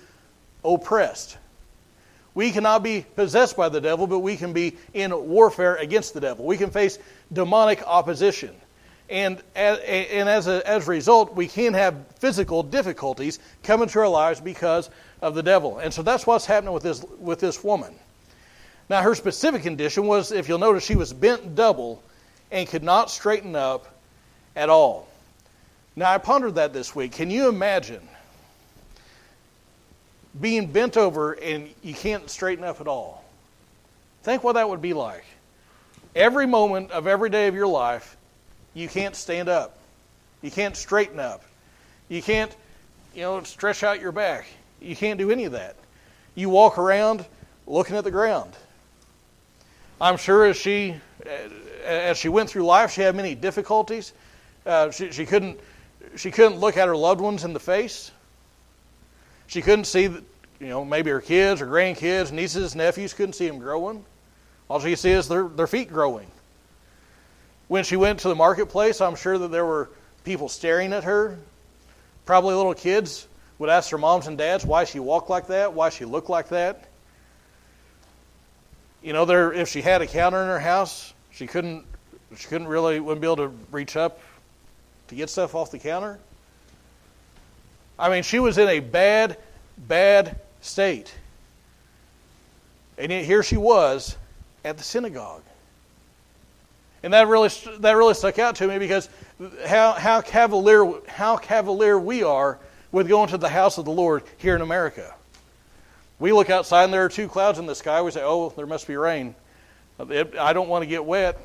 oppressed. 0.63 1.37
We 2.33 2.51
cannot 2.51 2.83
be 2.83 3.03
possessed 3.15 3.57
by 3.57 3.69
the 3.69 3.81
devil, 3.81 4.05
but 4.05 4.19
we 4.19 4.37
can 4.37 4.53
be 4.53 4.77
in 4.93 5.11
warfare 5.27 5.75
against 5.75 6.13
the 6.13 6.21
devil. 6.21 6.45
We 6.45 6.57
can 6.57 6.69
face 6.69 6.99
demonic 7.33 7.81
opposition. 7.87 8.55
And, 9.09 9.41
and 9.55 10.29
as, 10.29 10.47
a, 10.47 10.67
as 10.69 10.87
a 10.87 10.91
result, 10.91 11.33
we 11.33 11.47
can 11.47 11.73
have 11.73 11.95
physical 12.19 12.61
difficulties 12.61 13.39
come 13.63 13.81
into 13.81 13.99
our 13.99 14.07
lives 14.07 14.41
because 14.41 14.89
of 15.21 15.33
the 15.33 15.41
devil. 15.41 15.79
And 15.79 15.93
so 15.93 16.03
that's 16.03 16.27
what's 16.27 16.45
happening 16.45 16.73
with 16.73 16.83
this, 16.83 17.03
with 17.19 17.39
this 17.39 17.63
woman. 17.63 17.95
Now, 18.89 19.01
her 19.01 19.15
specific 19.15 19.63
condition 19.63 20.05
was, 20.05 20.31
if 20.31 20.47
you'll 20.47 20.59
notice, 20.59 20.85
she 20.85 20.95
was 20.95 21.13
bent 21.13 21.55
double 21.55 22.03
and 22.51 22.67
could 22.67 22.83
not 22.83 23.09
straighten 23.09 23.55
up 23.55 23.87
at 24.55 24.69
all. 24.69 25.07
Now, 25.95 26.11
I 26.11 26.19
pondered 26.19 26.55
that 26.55 26.71
this 26.71 26.95
week. 26.95 27.13
Can 27.13 27.31
you 27.31 27.49
imagine 27.49 28.07
being 30.39 30.67
bent 30.67 30.97
over 30.97 31.33
and 31.33 31.69
you 31.83 31.93
can't 31.93 32.29
straighten 32.29 32.63
up 32.63 32.81
at 32.81 32.87
all. 32.87 33.23
Think 34.23 34.43
what 34.43 34.53
that 34.53 34.69
would 34.69 34.81
be 34.81 34.93
like. 34.93 35.25
Every 36.15 36.47
moment 36.47 36.91
of 36.91 37.07
every 37.07 37.29
day 37.29 37.47
of 37.47 37.55
your 37.55 37.67
life, 37.67 38.17
you 38.73 38.87
can't 38.87 39.15
stand 39.15 39.49
up. 39.49 39.77
You 40.41 40.51
can't 40.51 40.75
straighten 40.75 41.19
up. 41.19 41.43
You 42.09 42.21
can't, 42.21 42.55
you 43.13 43.21
know, 43.21 43.41
stretch 43.43 43.83
out 43.83 44.01
your 44.01 44.11
back. 44.11 44.45
You 44.81 44.95
can't 44.95 45.17
do 45.17 45.31
any 45.31 45.45
of 45.45 45.53
that. 45.53 45.75
You 46.35 46.49
walk 46.49 46.77
around 46.77 47.25
looking 47.65 47.95
at 47.95 48.03
the 48.03 48.11
ground. 48.11 48.53
I'm 49.99 50.17
sure 50.17 50.45
as 50.45 50.57
she 50.57 50.95
as 51.83 52.17
she 52.17 52.29
went 52.29 52.49
through 52.49 52.63
life, 52.63 52.91
she 52.91 53.01
had 53.01 53.15
many 53.15 53.33
difficulties. 53.33 54.13
Uh, 54.65 54.91
she, 54.91 55.11
she 55.11 55.25
couldn't 55.25 55.59
she 56.15 56.31
couldn't 56.31 56.59
look 56.59 56.77
at 56.77 56.87
her 56.87 56.95
loved 56.95 57.21
ones 57.21 57.43
in 57.43 57.53
the 57.53 57.59
face. 57.59 58.11
She 59.47 59.61
couldn't 59.61 59.85
see, 59.85 60.03
you 60.03 60.23
know, 60.59 60.85
maybe 60.85 61.09
her 61.09 61.21
kids 61.21 61.61
or 61.61 61.67
grandkids, 61.67 62.31
nieces, 62.31 62.75
nephews, 62.75 63.13
couldn't 63.13 63.33
see 63.33 63.47
them 63.47 63.59
growing. 63.59 64.05
All 64.69 64.79
she 64.79 64.89
could 64.89 64.99
see 64.99 65.11
is 65.11 65.27
their, 65.27 65.47
their 65.47 65.67
feet 65.67 65.89
growing. 65.89 66.27
When 67.69 67.83
she 67.83 67.95
went 67.95 68.19
to 68.19 68.27
the 68.27 68.35
marketplace, 68.35 69.01
I'm 69.01 69.15
sure 69.15 69.37
that 69.37 69.49
there 69.49 69.65
were 69.65 69.89
people 70.23 70.49
staring 70.49 70.93
at 70.93 71.05
her. 71.05 71.37
Probably 72.25 72.53
little 72.53 72.73
kids 72.73 73.27
would 73.59 73.69
ask 73.69 73.89
their 73.89 73.99
moms 73.99 74.27
and 74.27 74.37
dads 74.37 74.65
why 74.65 74.83
she 74.83 74.99
walked 74.99 75.29
like 75.29 75.47
that, 75.47 75.73
why 75.73 75.89
she 75.89 76.05
looked 76.05 76.29
like 76.29 76.49
that. 76.49 76.89
You 79.01 79.13
know, 79.13 79.25
there 79.25 79.53
if 79.53 79.69
she 79.69 79.81
had 79.81 80.01
a 80.01 80.07
counter 80.07 80.41
in 80.41 80.47
her 80.47 80.59
house, 80.59 81.13
she 81.31 81.47
couldn't 81.47 81.85
she 82.35 82.47
couldn't 82.47 82.67
really 82.67 82.99
wouldn't 82.99 83.21
be 83.21 83.27
able 83.27 83.37
to 83.37 83.53
reach 83.71 83.95
up 83.95 84.19
to 85.07 85.15
get 85.15 85.29
stuff 85.29 85.55
off 85.55 85.71
the 85.71 85.79
counter. 85.79 86.19
I 87.99 88.09
mean, 88.09 88.23
she 88.23 88.39
was 88.39 88.57
in 88.57 88.67
a 88.67 88.79
bad, 88.79 89.37
bad 89.77 90.39
state. 90.61 91.13
And 92.97 93.11
yet 93.11 93.25
here 93.25 93.43
she 93.43 93.57
was 93.57 94.17
at 94.63 94.77
the 94.77 94.83
synagogue. 94.83 95.43
And 97.03 97.13
that 97.13 97.27
really, 97.27 97.49
that 97.79 97.93
really 97.93 98.13
stuck 98.13 98.39
out 98.39 98.55
to 98.57 98.67
me 98.67 98.79
because 98.79 99.09
how, 99.65 99.93
how, 99.93 100.21
cavalier, 100.21 100.91
how 101.07 101.37
cavalier 101.37 101.97
we 101.99 102.23
are 102.23 102.59
with 102.91 103.07
going 103.07 103.29
to 103.29 103.37
the 103.37 103.49
house 103.49 103.77
of 103.77 103.85
the 103.85 103.91
Lord 103.91 104.23
here 104.37 104.55
in 104.55 104.61
America. 104.61 105.13
We 106.19 106.31
look 106.31 106.49
outside 106.49 106.85
and 106.85 106.93
there 106.93 107.05
are 107.05 107.09
two 107.09 107.27
clouds 107.27 107.59
in 107.59 107.67
the 107.67 107.75
sky. 107.75 108.01
We 108.01 108.11
say, 108.11 108.23
oh, 108.23 108.49
there 108.55 108.65
must 108.65 108.87
be 108.87 108.97
rain. 108.97 109.35
I 109.99 110.53
don't 110.53 110.69
want 110.69 110.83
to 110.83 110.87
get 110.87 111.05
wet. 111.05 111.39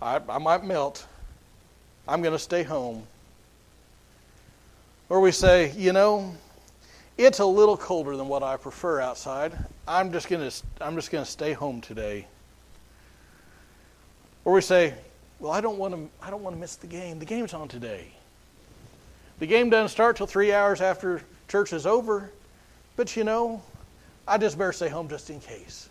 I, 0.00 0.20
I 0.28 0.38
might 0.38 0.64
melt. 0.64 1.06
I'm 2.08 2.22
going 2.22 2.32
to 2.32 2.38
stay 2.38 2.62
home. 2.62 3.06
Or 5.08 5.20
we 5.20 5.30
say, 5.30 5.72
you 5.76 5.92
know, 5.92 6.34
it's 7.16 7.38
a 7.38 7.44
little 7.46 7.76
colder 7.76 8.16
than 8.16 8.28
what 8.28 8.42
I 8.42 8.56
prefer 8.56 9.00
outside. 9.00 9.56
I'm 9.86 10.12
just 10.12 10.28
going 10.28 10.48
to 10.48 10.62
I'm 10.80 10.96
just 10.96 11.10
going 11.10 11.24
to 11.24 11.30
stay 11.30 11.52
home 11.52 11.80
today. 11.80 12.26
Or 14.44 14.52
we 14.52 14.60
say, 14.60 14.94
well, 15.38 15.52
I 15.52 15.60
don't 15.60 15.78
want 15.78 15.94
to, 15.94 16.08
I 16.24 16.30
don't 16.30 16.42
want 16.42 16.56
to 16.56 16.60
miss 16.60 16.76
the 16.76 16.86
game. 16.86 17.18
The 17.18 17.24
game's 17.24 17.54
on 17.54 17.68
today. 17.68 18.12
The 19.38 19.46
game 19.46 19.70
doesn't 19.70 19.88
start 19.88 20.16
till 20.16 20.26
three 20.26 20.52
hours 20.52 20.80
after 20.80 21.22
church 21.48 21.72
is 21.72 21.86
over. 21.86 22.30
But 22.96 23.16
you 23.16 23.24
know, 23.24 23.62
I 24.26 24.38
just 24.38 24.58
better 24.58 24.72
stay 24.72 24.88
home 24.88 25.08
just 25.08 25.30
in 25.30 25.40
case. 25.40 25.88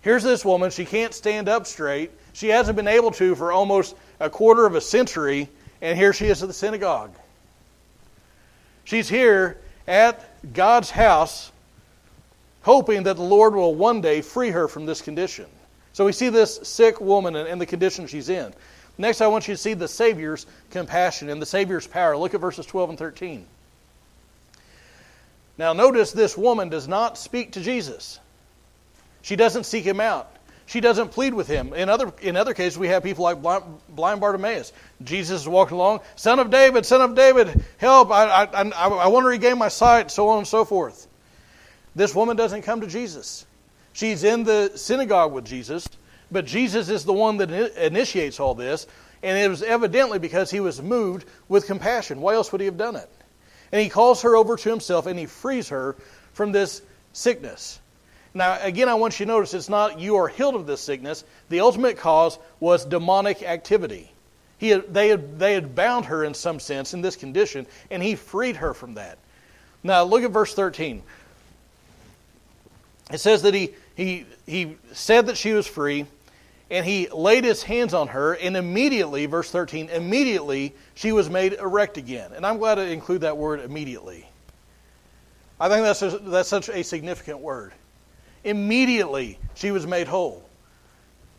Here's 0.00 0.22
this 0.22 0.44
woman. 0.44 0.70
She 0.70 0.84
can't 0.84 1.12
stand 1.12 1.48
up 1.48 1.66
straight. 1.66 2.10
She 2.32 2.48
hasn't 2.48 2.76
been 2.76 2.88
able 2.88 3.10
to 3.12 3.34
for 3.34 3.52
almost 3.52 3.96
a 4.20 4.30
quarter 4.30 4.64
of 4.64 4.76
a 4.76 4.80
century. 4.80 5.48
And 5.82 5.98
here 5.98 6.12
she 6.12 6.26
is 6.26 6.42
at 6.42 6.48
the 6.48 6.54
synagogue. 6.54 7.12
She's 8.86 9.08
here 9.08 9.58
at 9.86 10.24
God's 10.54 10.90
house, 10.90 11.50
hoping 12.62 13.02
that 13.02 13.16
the 13.16 13.22
Lord 13.22 13.54
will 13.54 13.74
one 13.74 14.00
day 14.00 14.22
free 14.22 14.50
her 14.50 14.68
from 14.68 14.86
this 14.86 15.02
condition. 15.02 15.46
So 15.92 16.06
we 16.06 16.12
see 16.12 16.28
this 16.28 16.60
sick 16.62 17.00
woman 17.00 17.34
and 17.34 17.60
the 17.60 17.66
condition 17.66 18.06
she's 18.06 18.28
in. 18.28 18.54
Next, 18.96 19.20
I 19.20 19.26
want 19.26 19.48
you 19.48 19.54
to 19.54 19.58
see 19.58 19.74
the 19.74 19.88
Savior's 19.88 20.46
compassion 20.70 21.28
and 21.28 21.42
the 21.42 21.46
Savior's 21.46 21.86
power. 21.86 22.16
Look 22.16 22.32
at 22.34 22.40
verses 22.40 22.64
12 22.64 22.90
and 22.90 22.98
13. 22.98 23.44
Now, 25.58 25.72
notice 25.72 26.12
this 26.12 26.36
woman 26.36 26.68
does 26.68 26.86
not 26.86 27.18
speak 27.18 27.52
to 27.52 27.60
Jesus. 27.60 28.20
She 29.22 29.34
doesn't 29.34 29.64
seek 29.64 29.84
him 29.84 30.00
out. 30.00 30.35
She 30.66 30.80
doesn't 30.80 31.12
plead 31.12 31.32
with 31.32 31.46
him. 31.46 31.72
In 31.74 31.88
other, 31.88 32.12
in 32.20 32.36
other 32.36 32.52
cases, 32.52 32.76
we 32.78 32.88
have 32.88 33.04
people 33.04 33.22
like 33.22 33.40
blind, 33.40 33.64
blind 33.88 34.20
Bartimaeus. 34.20 34.72
Jesus 35.02 35.42
is 35.42 35.48
walking 35.48 35.76
along, 35.76 36.00
Son 36.16 36.40
of 36.40 36.50
David, 36.50 36.84
Son 36.84 37.00
of 37.00 37.14
David, 37.14 37.62
help! 37.78 38.10
I, 38.10 38.44
I, 38.44 38.44
I, 38.52 38.88
I 38.88 39.06
want 39.06 39.24
to 39.24 39.28
regain 39.28 39.58
my 39.58 39.68
sight, 39.68 40.10
so 40.10 40.28
on 40.28 40.38
and 40.38 40.46
so 40.46 40.64
forth. 40.64 41.06
This 41.94 42.14
woman 42.14 42.36
doesn't 42.36 42.62
come 42.62 42.80
to 42.80 42.88
Jesus. 42.88 43.46
She's 43.92 44.24
in 44.24 44.44
the 44.44 44.72
synagogue 44.74 45.32
with 45.32 45.46
Jesus, 45.46 45.88
but 46.30 46.44
Jesus 46.44 46.88
is 46.88 47.04
the 47.04 47.12
one 47.12 47.36
that 47.38 47.50
initiates 47.76 48.40
all 48.40 48.54
this, 48.54 48.86
and 49.22 49.38
it 49.38 49.48
was 49.48 49.62
evidently 49.62 50.18
because 50.18 50.50
he 50.50 50.60
was 50.60 50.82
moved 50.82 51.26
with 51.48 51.66
compassion. 51.66 52.20
Why 52.20 52.34
else 52.34 52.50
would 52.52 52.60
he 52.60 52.66
have 52.66 52.76
done 52.76 52.96
it? 52.96 53.08
And 53.72 53.80
he 53.80 53.88
calls 53.88 54.22
her 54.22 54.36
over 54.36 54.56
to 54.56 54.68
himself 54.68 55.06
and 55.06 55.18
he 55.18 55.26
frees 55.26 55.70
her 55.70 55.96
from 56.32 56.52
this 56.52 56.82
sickness. 57.12 57.80
Now, 58.36 58.58
again, 58.60 58.86
I 58.90 58.94
want 58.94 59.18
you 59.18 59.24
to 59.24 59.32
notice 59.32 59.54
it's 59.54 59.70
not 59.70 59.98
you 59.98 60.16
are 60.16 60.28
healed 60.28 60.56
of 60.56 60.66
this 60.66 60.82
sickness. 60.82 61.24
The 61.48 61.60
ultimate 61.60 61.96
cause 61.96 62.38
was 62.60 62.84
demonic 62.84 63.42
activity. 63.42 64.12
He 64.58 64.68
had, 64.68 64.92
they, 64.92 65.08
had, 65.08 65.38
they 65.38 65.54
had 65.54 65.74
bound 65.74 66.04
her 66.04 66.22
in 66.22 66.34
some 66.34 66.60
sense 66.60 66.92
in 66.92 67.00
this 67.00 67.16
condition, 67.16 67.66
and 67.90 68.02
he 68.02 68.14
freed 68.14 68.56
her 68.56 68.74
from 68.74 68.94
that. 68.94 69.16
Now, 69.82 70.02
look 70.02 70.22
at 70.22 70.32
verse 70.32 70.52
13. 70.52 71.02
It 73.10 73.18
says 73.18 73.40
that 73.40 73.54
he, 73.54 73.70
he, 73.94 74.26
he 74.44 74.76
said 74.92 75.28
that 75.28 75.38
she 75.38 75.54
was 75.54 75.66
free, 75.66 76.04
and 76.70 76.84
he 76.84 77.08
laid 77.08 77.42
his 77.42 77.62
hands 77.62 77.94
on 77.94 78.08
her, 78.08 78.34
and 78.34 78.54
immediately, 78.54 79.24
verse 79.24 79.50
13, 79.50 79.88
immediately 79.88 80.74
she 80.94 81.10
was 81.10 81.30
made 81.30 81.54
erect 81.54 81.96
again. 81.96 82.32
And 82.34 82.44
I'm 82.44 82.58
glad 82.58 82.74
to 82.74 82.86
include 82.86 83.22
that 83.22 83.38
word 83.38 83.60
immediately. 83.60 84.28
I 85.58 85.70
think 85.70 85.84
that's, 85.84 86.02
a, 86.02 86.18
that's 86.18 86.50
such 86.50 86.68
a 86.68 86.84
significant 86.84 87.38
word. 87.38 87.72
Immediately 88.46 89.40
she 89.54 89.72
was 89.72 89.88
made 89.88 90.06
whole. 90.06 90.48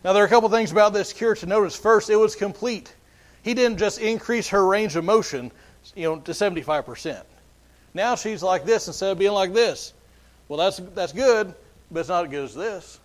Now, 0.03 0.11
there 0.11 0.21
are 0.21 0.25
a 0.25 0.29
couple 0.29 0.49
things 0.49 0.73
about 0.73 0.93
this 0.93 1.13
cure 1.13 1.35
to 1.35 1.45
notice. 1.45 1.75
First, 1.75 2.09
it 2.09 2.17
was 2.17 2.35
complete. 2.35 2.93
He 3.43 3.53
didn't 3.53 3.77
just 3.77 3.99
increase 3.99 4.49
her 4.49 4.65
range 4.65 4.97
of 4.97 5.05
motion, 5.05 5.51
you 5.95 6.03
know, 6.03 6.19
to 6.19 6.31
75%. 6.33 7.23
Now 7.93 8.15
she's 8.15 8.43
like 8.43 8.65
this 8.65 8.87
instead 8.87 9.13
of 9.13 9.19
being 9.19 9.31
like 9.31 9.53
this. 9.53 9.93
Well, 10.49 10.59
that's, 10.59 10.77
that's 10.93 11.13
good, 11.13 11.53
but 11.89 12.01
it's 12.01 12.09
not 12.09 12.25
as 12.25 12.31
good 12.31 12.43
as 12.43 12.53
this. 12.53 12.99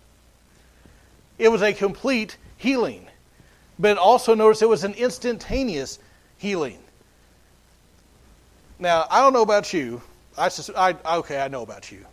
It 1.39 1.47
was 1.47 1.61
a 1.61 1.71
complete 1.71 2.37
healing. 2.57 3.07
But 3.79 3.97
also 3.97 4.35
notice 4.35 4.61
it 4.61 4.69
was 4.69 4.83
an 4.83 4.93
instantaneous 4.95 5.97
healing. 6.37 6.79
Now, 8.79 9.07
I 9.09 9.21
don't 9.21 9.31
know 9.31 9.41
about 9.43 9.73
you. 9.73 10.01
I, 10.37 10.49
I, 10.75 10.95
okay, 11.17 11.41
I 11.41 11.47
know 11.47 11.61
about 11.61 11.89
you. 11.89 12.05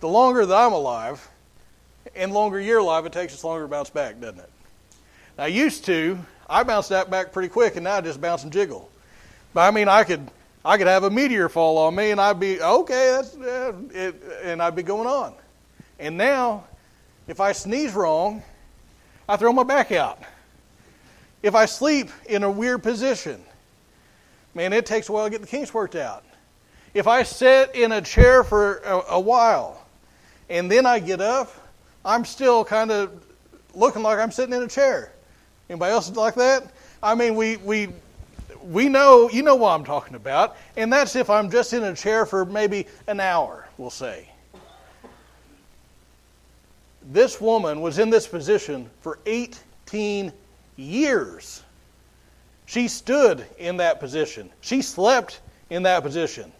The 0.00 0.08
longer 0.08 0.44
that 0.44 0.54
I'm 0.54 0.72
alive, 0.72 1.26
and 2.14 2.32
longer 2.32 2.60
you're 2.60 2.78
alive, 2.78 3.06
it 3.06 3.12
takes 3.12 3.32
us 3.32 3.42
longer 3.44 3.64
to 3.64 3.68
bounce 3.68 3.90
back, 3.90 4.20
doesn't 4.20 4.40
it? 4.40 4.50
Now, 5.38 5.46
used 5.46 5.84
to, 5.86 6.18
I 6.48 6.62
bounced 6.62 6.90
that 6.90 7.10
back 7.10 7.32
pretty 7.32 7.48
quick, 7.48 7.76
and 7.76 7.84
now 7.84 7.96
I 7.96 8.00
just 8.02 8.20
bounce 8.20 8.42
and 8.42 8.52
jiggle. 8.52 8.90
But 9.54 9.62
I 9.62 9.70
mean, 9.70 9.88
I 9.88 10.04
could, 10.04 10.30
I 10.64 10.76
could 10.76 10.86
have 10.86 11.04
a 11.04 11.10
meteor 11.10 11.48
fall 11.48 11.78
on 11.78 11.94
me, 11.94 12.10
and 12.10 12.20
I'd 12.20 12.38
be 12.38 12.60
okay, 12.60 13.10
that's, 13.12 13.36
uh, 13.36 13.72
it, 13.90 14.22
and 14.42 14.62
I'd 14.62 14.76
be 14.76 14.82
going 14.82 15.06
on. 15.06 15.34
And 15.98 16.18
now, 16.18 16.64
if 17.26 17.40
I 17.40 17.52
sneeze 17.52 17.94
wrong, 17.94 18.42
I 19.28 19.36
throw 19.36 19.52
my 19.52 19.62
back 19.62 19.92
out. 19.92 20.22
If 21.42 21.54
I 21.54 21.64
sleep 21.66 22.10
in 22.26 22.42
a 22.42 22.50
weird 22.50 22.82
position, 22.82 23.42
man, 24.54 24.72
it 24.72 24.84
takes 24.84 25.08
a 25.08 25.12
while 25.12 25.24
to 25.24 25.30
get 25.30 25.40
the 25.40 25.46
kinks 25.46 25.72
worked 25.72 25.96
out. 25.96 26.24
If 26.92 27.06
I 27.06 27.22
sit 27.22 27.74
in 27.74 27.92
a 27.92 28.00
chair 28.00 28.44
for 28.44 28.78
a, 28.78 29.00
a 29.12 29.20
while 29.20 29.85
and 30.48 30.70
then 30.70 30.86
I 30.86 30.98
get 30.98 31.20
up, 31.20 31.52
I'm 32.04 32.24
still 32.24 32.64
kind 32.64 32.90
of 32.90 33.24
looking 33.74 34.02
like 34.02 34.18
I'm 34.18 34.30
sitting 34.30 34.54
in 34.54 34.62
a 34.62 34.68
chair. 34.68 35.12
Anybody 35.68 35.92
else 35.92 36.10
like 36.14 36.34
that? 36.36 36.70
I 37.02 37.14
mean, 37.14 37.34
we, 37.34 37.56
we, 37.58 37.88
we 38.62 38.88
know, 38.88 39.28
you 39.30 39.42
know 39.42 39.56
what 39.56 39.70
I'm 39.72 39.84
talking 39.84 40.14
about, 40.14 40.56
and 40.76 40.92
that's 40.92 41.16
if 41.16 41.28
I'm 41.28 41.50
just 41.50 41.72
in 41.72 41.82
a 41.82 41.94
chair 41.94 42.26
for 42.26 42.44
maybe 42.44 42.86
an 43.06 43.20
hour, 43.20 43.68
we'll 43.78 43.90
say 43.90 44.28
this 47.12 47.40
woman 47.40 47.80
was 47.80 47.98
in 47.98 48.10
this 48.10 48.26
position 48.26 48.90
for 49.00 49.18
18 49.26 50.32
years. 50.76 51.62
She 52.66 52.88
stood 52.88 53.46
in 53.58 53.76
that 53.76 54.00
position. 54.00 54.50
She 54.60 54.82
slept 54.82 55.40
in 55.70 55.84
that 55.84 56.02
position. 56.02 56.52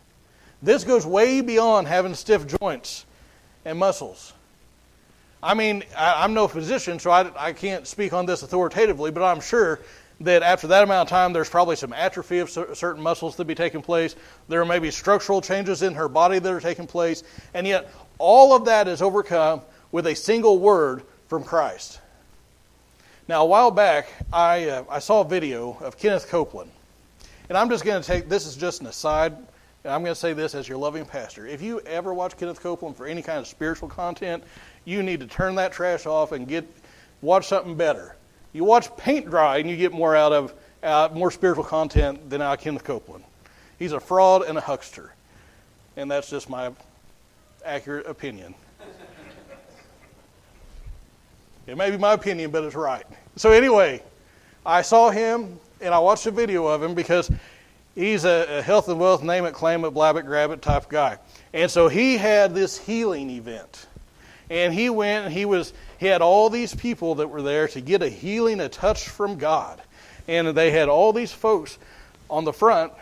This 0.62 0.84
goes 0.84 1.04
way 1.04 1.40
beyond 1.40 1.88
having 1.88 2.14
stiff 2.14 2.46
joints 2.46 3.06
and 3.66 3.78
muscles. 3.78 4.32
I 5.42 5.52
mean, 5.52 5.84
I, 5.96 6.24
am 6.24 6.32
no 6.32 6.48
physician, 6.48 6.98
so 6.98 7.10
I, 7.10 7.30
I 7.48 7.52
can't 7.52 7.86
speak 7.86 8.12
on 8.12 8.24
this 8.24 8.42
authoritatively, 8.42 9.10
but 9.10 9.22
I'm 9.22 9.40
sure 9.40 9.80
that 10.20 10.42
after 10.42 10.68
that 10.68 10.84
amount 10.84 11.08
of 11.08 11.10
time, 11.10 11.34
there's 11.34 11.50
probably 11.50 11.76
some 11.76 11.92
atrophy 11.92 12.38
of 12.38 12.48
certain 12.48 13.02
muscles 13.02 13.36
that 13.36 13.44
be 13.44 13.54
taking 13.54 13.82
place. 13.82 14.16
There 14.48 14.64
may 14.64 14.78
be 14.78 14.90
structural 14.90 15.42
changes 15.42 15.82
in 15.82 15.94
her 15.94 16.08
body 16.08 16.38
that 16.38 16.50
are 16.50 16.60
taking 16.60 16.86
place, 16.86 17.22
and 17.52 17.66
yet 17.66 17.90
all 18.18 18.54
of 18.54 18.64
that 18.64 18.88
is 18.88 19.02
overcome 19.02 19.60
with 19.92 20.06
a 20.06 20.14
single 20.14 20.58
word 20.58 21.02
from 21.28 21.44
Christ. 21.44 22.00
Now, 23.28 23.42
a 23.42 23.46
while 23.46 23.72
back, 23.72 24.08
I, 24.32 24.68
uh, 24.68 24.84
I 24.88 25.00
saw 25.00 25.20
a 25.20 25.24
video 25.24 25.76
of 25.80 25.98
Kenneth 25.98 26.28
Copeland. 26.28 26.70
And 27.48 27.58
I'm 27.58 27.68
just 27.68 27.84
going 27.84 28.00
to 28.00 28.06
take 28.06 28.28
this 28.28 28.46
is 28.46 28.56
just 28.56 28.80
an 28.80 28.86
aside. 28.86 29.36
And 29.86 29.94
I'm 29.94 30.02
going 30.02 30.14
to 30.14 30.20
say 30.20 30.32
this 30.32 30.56
as 30.56 30.68
your 30.68 30.78
loving 30.78 31.04
pastor. 31.04 31.46
If 31.46 31.62
you 31.62 31.78
ever 31.82 32.12
watch 32.12 32.36
Kenneth 32.36 32.60
Copeland 32.60 32.96
for 32.96 33.06
any 33.06 33.22
kind 33.22 33.38
of 33.38 33.46
spiritual 33.46 33.88
content, 33.88 34.42
you 34.84 35.00
need 35.00 35.20
to 35.20 35.28
turn 35.28 35.54
that 35.54 35.72
trash 35.72 36.06
off 36.06 36.32
and 36.32 36.48
get 36.48 36.68
watch 37.22 37.46
something 37.46 37.76
better. 37.76 38.16
You 38.52 38.64
watch 38.64 38.94
paint 38.96 39.30
dry 39.30 39.58
and 39.58 39.70
you 39.70 39.76
get 39.76 39.92
more 39.92 40.16
out 40.16 40.32
of 40.32 40.54
uh, 40.82 41.10
more 41.12 41.30
spiritual 41.30 41.62
content 41.62 42.28
than 42.28 42.42
out 42.42 42.58
Kenneth 42.58 42.82
Copeland. 42.82 43.22
He's 43.78 43.92
a 43.92 44.00
fraud 44.00 44.42
and 44.42 44.58
a 44.58 44.60
huckster. 44.60 45.14
And 45.96 46.10
that's 46.10 46.28
just 46.28 46.50
my 46.50 46.72
accurate 47.64 48.08
opinion. 48.08 48.56
It 51.68 51.76
may 51.76 51.92
be 51.92 51.96
my 51.96 52.14
opinion, 52.14 52.50
but 52.50 52.64
it's 52.64 52.74
right. 52.74 53.06
So, 53.36 53.52
anyway, 53.52 54.02
I 54.64 54.82
saw 54.82 55.10
him 55.10 55.60
and 55.80 55.94
I 55.94 56.00
watched 56.00 56.26
a 56.26 56.32
video 56.32 56.66
of 56.66 56.82
him 56.82 56.94
because 56.94 57.30
he's 57.96 58.24
a, 58.24 58.62
health 58.62 58.88
and 58.88 59.00
wealth, 59.00 59.24
name 59.24 59.44
it, 59.44 59.54
claim 59.54 59.84
it, 59.84 59.90
blab 59.90 60.16
it, 60.16 60.26
grab 60.26 60.52
it 60.52 60.62
type 60.62 60.88
guy. 60.88 61.18
And 61.52 61.68
so 61.68 61.88
he 61.88 62.16
had 62.16 62.54
this 62.54 62.78
healing 62.78 63.30
event. 63.30 63.86
And 64.48 64.72
he 64.72 64.90
went 64.90 65.24
and 65.24 65.34
he 65.34 65.44
was 65.44 65.72
he 65.98 66.06
had 66.06 66.22
all 66.22 66.50
these 66.50 66.72
people 66.72 67.16
that 67.16 67.28
were 67.28 67.42
there 67.42 67.66
to 67.68 67.80
get 67.80 68.02
a 68.02 68.08
healing, 68.08 68.60
a 68.60 68.68
touch 68.68 69.08
from 69.08 69.38
God. 69.38 69.80
And 70.28 70.48
they 70.48 70.70
had 70.70 70.88
all 70.88 71.12
these 71.12 71.32
folks 71.32 71.78
on 72.30 72.44
the 72.44 72.52
front 72.52 72.92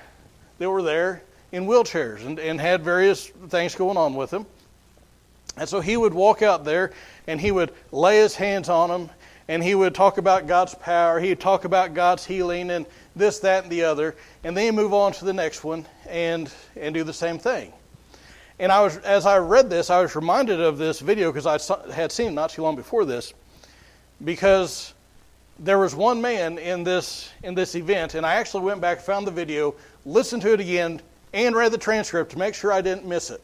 that 0.59 0.71
were 0.71 0.83
there 0.83 1.23
in 1.53 1.67
wheelchairs 1.67 2.25
and, 2.25 2.39
and 2.39 2.61
had 2.61 2.83
various 2.83 3.27
things 3.49 3.75
going 3.75 3.97
on 3.97 4.15
with 4.15 4.31
them. 4.31 4.47
And 5.57 5.69
so 5.69 5.81
he 5.81 5.97
would 5.97 6.15
walk 6.15 6.43
out 6.43 6.65
there 6.65 6.93
and 7.27 7.41
he 7.41 7.51
would 7.51 7.73
lay 7.93 8.19
his 8.19 8.35
hands 8.35 8.69
on 8.69 8.89
them 8.89 9.11
and 9.49 9.63
he 9.63 9.75
would 9.75 9.95
talk 9.95 10.19
about 10.19 10.47
God's 10.47 10.75
power. 10.75 11.21
He 11.21 11.31
would 11.31 11.41
talk 11.41 11.65
about 11.65 11.95
God's 11.95 12.25
healing 12.25 12.71
and 12.71 12.87
this, 13.16 13.38
that, 13.40 13.64
and 13.64 13.73
the 13.73 13.85
other. 13.85 14.14
And 14.42 14.56
then 14.56 14.75
move 14.75 14.92
on 14.92 15.12
to 15.12 15.25
the 15.25 15.33
next 15.33 15.64
one 15.64 15.87
and, 16.09 16.52
and 16.76 16.94
do 16.94 17.04
the 17.04 17.12
same 17.12 17.38
thing. 17.38 17.73
And 18.59 18.71
I 18.71 18.83
was, 18.83 18.99
as 18.99 19.26
I 19.26 19.38
read 19.38 19.68
this, 19.68 19.90
I 19.90 20.00
was 20.00 20.14
reminded 20.14 20.61
of 20.61 20.78
this 20.78 21.00
video 21.00 21.33
because 21.33 21.47
I 21.47 21.92
had 21.92 22.12
seen 22.12 22.28
it 22.28 22.33
not 22.33 22.50
too 22.50 22.62
long 22.62 22.76
before 22.76 23.04
this. 23.04 23.35
Because 24.25 24.94
there 25.59 25.78
was 25.78 25.94
one 25.94 26.21
man 26.21 26.59
in 26.59 26.85
this, 26.85 27.30
in 27.42 27.54
this 27.54 27.75
event, 27.75 28.14
and 28.14 28.25
I 28.25 28.35
actually 28.35 28.64
went 28.64 28.80
back, 28.80 29.00
found 29.00 29.26
the 29.26 29.33
video, 29.33 29.75
listened 30.04 30.42
to 30.42 30.52
it 30.52 30.61
again, 30.61 31.00
and 31.33 31.54
read 31.54 31.73
the 31.73 31.78
transcript 31.78 32.33
to 32.33 32.38
make 32.38 32.54
sure 32.54 32.73
I 32.73 32.80
didn't 32.80 33.06
miss 33.06 33.30
it 33.30 33.42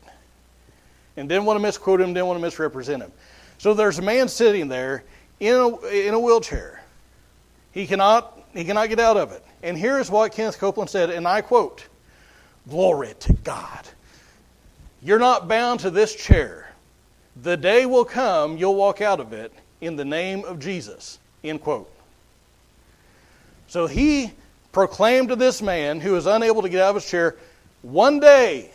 and 1.16 1.28
didn't 1.28 1.44
want 1.44 1.56
to 1.56 1.62
misquote 1.62 2.00
him, 2.00 2.14
didn't 2.14 2.26
want 2.26 2.38
to 2.38 2.42
misrepresent 2.42 3.02
him. 3.02 3.12
So 3.58 3.74
there's 3.74 3.98
a 3.98 4.02
man 4.02 4.28
sitting 4.28 4.68
there 4.68 5.04
in 5.40 5.54
a, 5.54 5.86
in 5.88 6.14
a 6.14 6.18
wheelchair 6.20 6.82
He 7.72 7.86
cannot, 7.86 8.38
he 8.52 8.64
cannot 8.64 8.88
get 8.88 9.00
out 9.00 9.16
of 9.16 9.32
it. 9.32 9.44
And 9.62 9.76
here 9.76 9.98
is 9.98 10.10
what 10.10 10.32
Kenneth 10.32 10.58
Copeland 10.58 10.90
said, 10.90 11.10
and 11.10 11.26
I 11.26 11.40
quote 11.40 11.86
Glory 12.68 13.14
to 13.20 13.32
God. 13.32 13.88
You're 15.02 15.18
not 15.18 15.48
bound 15.48 15.80
to 15.80 15.90
this 15.90 16.14
chair. 16.14 16.72
The 17.42 17.56
day 17.56 17.86
will 17.86 18.04
come 18.04 18.56
you'll 18.56 18.74
walk 18.74 19.00
out 19.00 19.20
of 19.20 19.32
it 19.32 19.52
in 19.80 19.96
the 19.96 20.04
name 20.04 20.44
of 20.44 20.58
Jesus. 20.58 21.18
End 21.42 21.62
quote. 21.62 21.90
So 23.68 23.86
he 23.86 24.32
proclaimed 24.72 25.28
to 25.28 25.36
this 25.36 25.62
man 25.62 26.00
who 26.00 26.12
was 26.12 26.26
unable 26.26 26.62
to 26.62 26.68
get 26.68 26.82
out 26.82 26.90
of 26.90 26.94
his 26.96 27.10
chair, 27.10 27.36
One 27.82 28.20
day 28.20 28.70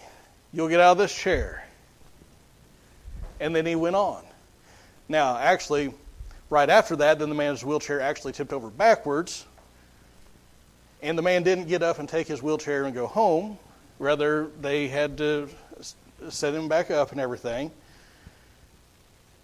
you'll 0.53 0.69
get 0.69 0.79
out 0.79 0.93
of 0.93 0.97
this 0.97 1.15
chair. 1.15 1.63
And 3.39 3.55
then 3.55 3.65
he 3.65 3.75
went 3.75 3.95
on. 3.95 4.23
Now, 5.09 5.37
actually, 5.37 5.93
right 6.49 6.69
after 6.69 6.95
that, 6.97 7.19
then 7.19 7.29
the 7.29 7.35
man's 7.35 7.63
wheelchair 7.63 8.01
actually 8.01 8.31
tipped 8.31 8.53
over 8.53 8.69
backwards. 8.69 9.45
And 11.05 11.15
the 11.15 11.21
man 11.21 11.43
didn't 11.43 11.67
get 11.67 11.83
up 11.83 11.99
and 11.99 12.09
take 12.09 12.27
his 12.27 12.41
wheelchair 12.41 12.85
and 12.85 12.95
go 12.95 13.05
home. 13.05 13.59
Rather, 13.99 14.47
they 14.59 14.87
had 14.87 15.19
to 15.19 15.47
set 16.29 16.55
him 16.55 16.67
back 16.67 16.89
up 16.89 17.11
and 17.11 17.21
everything. 17.21 17.69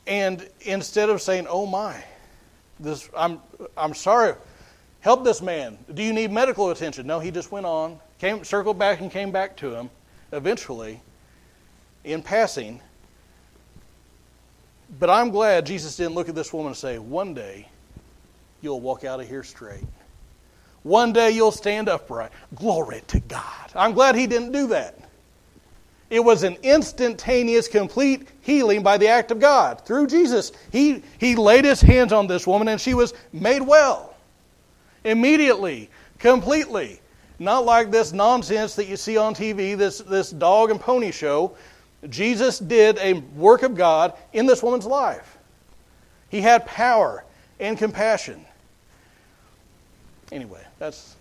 And 0.07 0.49
instead 0.61 1.11
of 1.11 1.21
saying, 1.21 1.45
"Oh 1.47 1.67
my, 1.67 2.03
this 2.79 3.07
I'm 3.15 3.39
I'm 3.77 3.93
sorry, 3.93 4.33
help 5.01 5.23
this 5.23 5.39
man. 5.39 5.77
Do 5.93 6.01
you 6.01 6.13
need 6.13 6.31
medical 6.31 6.71
attention?" 6.71 7.05
No, 7.05 7.19
he 7.19 7.29
just 7.29 7.51
went 7.51 7.67
on, 7.67 7.99
came 8.17 8.43
circled 8.43 8.79
back 8.79 8.99
and 8.99 9.11
came 9.11 9.29
back 9.29 9.55
to 9.57 9.75
him 9.75 9.91
eventually 10.31 10.99
in 12.03 12.23
passing. 12.23 12.81
But 14.99 15.11
I'm 15.11 15.29
glad 15.29 15.67
Jesus 15.67 15.95
didn't 15.95 16.15
look 16.15 16.27
at 16.27 16.33
this 16.33 16.51
woman 16.51 16.69
and 16.69 16.77
say, 16.77 16.97
"One 16.97 17.35
day 17.35 17.67
you'll 18.61 18.81
walk 18.81 19.03
out 19.03 19.19
of 19.19 19.27
here 19.27 19.43
straight. 19.43 19.85
One 20.83 21.13
day 21.13 21.31
you'll 21.31 21.51
stand 21.51 21.89
upright. 21.89 22.31
Glory 22.55 23.03
to 23.07 23.19
God." 23.19 23.71
I'm 23.75 23.93
glad 23.93 24.15
he 24.15 24.27
didn't 24.27 24.51
do 24.51 24.67
that. 24.67 24.97
It 26.11 26.19
was 26.19 26.43
an 26.43 26.57
instantaneous, 26.61 27.69
complete 27.69 28.27
healing 28.41 28.83
by 28.83 28.97
the 28.97 29.07
act 29.07 29.31
of 29.31 29.39
God 29.39 29.85
through 29.85 30.07
Jesus. 30.07 30.51
He, 30.69 31.03
he 31.19 31.37
laid 31.37 31.63
his 31.63 31.79
hands 31.79 32.11
on 32.11 32.27
this 32.27 32.45
woman 32.45 32.67
and 32.67 32.81
she 32.81 32.93
was 32.93 33.13
made 33.31 33.61
well. 33.61 34.13
Immediately, 35.05 35.89
completely. 36.19 36.99
Not 37.39 37.63
like 37.63 37.91
this 37.91 38.11
nonsense 38.11 38.75
that 38.75 38.87
you 38.87 38.97
see 38.97 39.15
on 39.15 39.33
TV, 39.33 39.77
this, 39.77 39.99
this 39.99 40.31
dog 40.31 40.69
and 40.69 40.81
pony 40.81 41.11
show. 41.11 41.55
Jesus 42.09 42.59
did 42.59 42.97
a 42.99 43.13
work 43.35 43.63
of 43.63 43.73
God 43.73 44.13
in 44.33 44.45
this 44.45 44.61
woman's 44.61 44.85
life. 44.85 45.37
He 46.27 46.41
had 46.41 46.65
power 46.65 47.23
and 47.59 47.77
compassion. 47.77 48.45
Anyway, 50.31 50.63
that's 50.79 51.15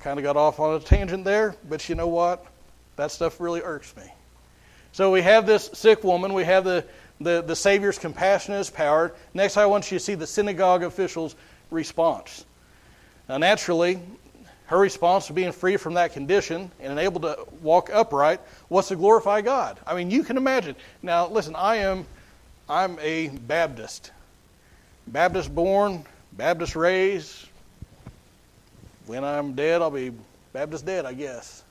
kind 0.00 0.18
of 0.18 0.22
got 0.22 0.36
off 0.36 0.58
on 0.58 0.74
a 0.74 0.80
tangent 0.80 1.24
there, 1.24 1.54
but 1.68 1.88
you 1.88 1.94
know 1.94 2.08
what? 2.08 2.44
That 2.96 3.10
stuff 3.10 3.40
really 3.40 3.60
irks 3.60 3.94
me. 3.96 4.04
So 4.92 5.10
we 5.10 5.22
have 5.22 5.46
this 5.46 5.70
sick 5.72 6.04
woman. 6.04 6.34
We 6.34 6.44
have 6.44 6.64
the, 6.64 6.84
the, 7.20 7.42
the 7.42 7.56
Savior's 7.56 7.98
compassion 7.98 8.54
his 8.54 8.68
power. 8.68 9.14
Next, 9.32 9.56
I 9.56 9.66
want 9.66 9.90
you 9.90 9.98
to 9.98 10.04
see 10.04 10.14
the 10.14 10.26
synagogue 10.26 10.82
official's 10.82 11.34
response. 11.70 12.44
Now, 13.28 13.38
naturally, 13.38 14.00
her 14.66 14.78
response 14.78 15.26
to 15.26 15.32
being 15.32 15.52
free 15.52 15.76
from 15.76 15.94
that 15.94 16.12
condition 16.12 16.70
and 16.80 16.98
able 16.98 17.20
to 17.20 17.46
walk 17.62 17.90
upright 17.92 18.40
was 18.68 18.88
to 18.88 18.96
glorify 18.96 19.40
God. 19.40 19.78
I 19.86 19.94
mean, 19.94 20.10
you 20.10 20.24
can 20.24 20.36
imagine. 20.36 20.76
Now, 21.02 21.28
listen, 21.28 21.54
I 21.54 21.76
am 21.76 22.06
I'm 22.68 22.98
a 23.00 23.28
Baptist. 23.28 24.12
Baptist 25.06 25.54
born, 25.54 26.04
Baptist 26.32 26.76
raised. 26.76 27.48
When 29.06 29.24
I'm 29.24 29.54
dead, 29.54 29.82
I'll 29.82 29.90
be 29.90 30.12
Baptist 30.52 30.86
dead, 30.86 31.06
I 31.06 31.12
guess. 31.12 31.64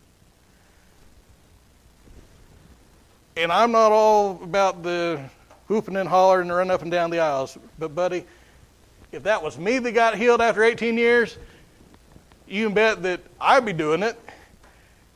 And 3.37 3.51
I'm 3.51 3.71
not 3.71 3.91
all 3.91 4.41
about 4.43 4.83
the 4.83 5.21
whooping 5.67 5.95
and 5.95 6.09
hollering 6.09 6.49
and 6.49 6.57
running 6.57 6.71
up 6.71 6.81
and 6.81 6.91
down 6.91 7.09
the 7.09 7.19
aisles. 7.19 7.57
But, 7.79 7.95
buddy, 7.95 8.25
if 9.11 9.23
that 9.23 9.41
was 9.41 9.57
me 9.57 9.79
that 9.79 9.91
got 9.93 10.17
healed 10.17 10.41
after 10.41 10.63
18 10.63 10.97
years, 10.97 11.37
you 12.47 12.65
can 12.65 12.73
bet 12.73 13.03
that 13.03 13.21
I'd 13.39 13.65
be 13.65 13.73
doing 13.73 14.03
it. 14.03 14.19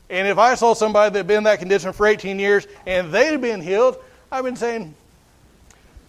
And 0.09 0.27
if 0.27 0.37
I 0.37 0.55
saw 0.55 0.73
somebody 0.73 1.11
that 1.11 1.19
had 1.19 1.27
been 1.27 1.39
in 1.39 1.43
that 1.45 1.59
condition 1.59 1.91
for 1.91 2.07
18 2.07 2.39
years 2.39 2.67
and 2.85 3.11
they'd 3.11 3.41
been 3.41 3.59
healed, 3.59 3.97
I've 4.31 4.45
been 4.45 4.55
saying, 4.55 4.93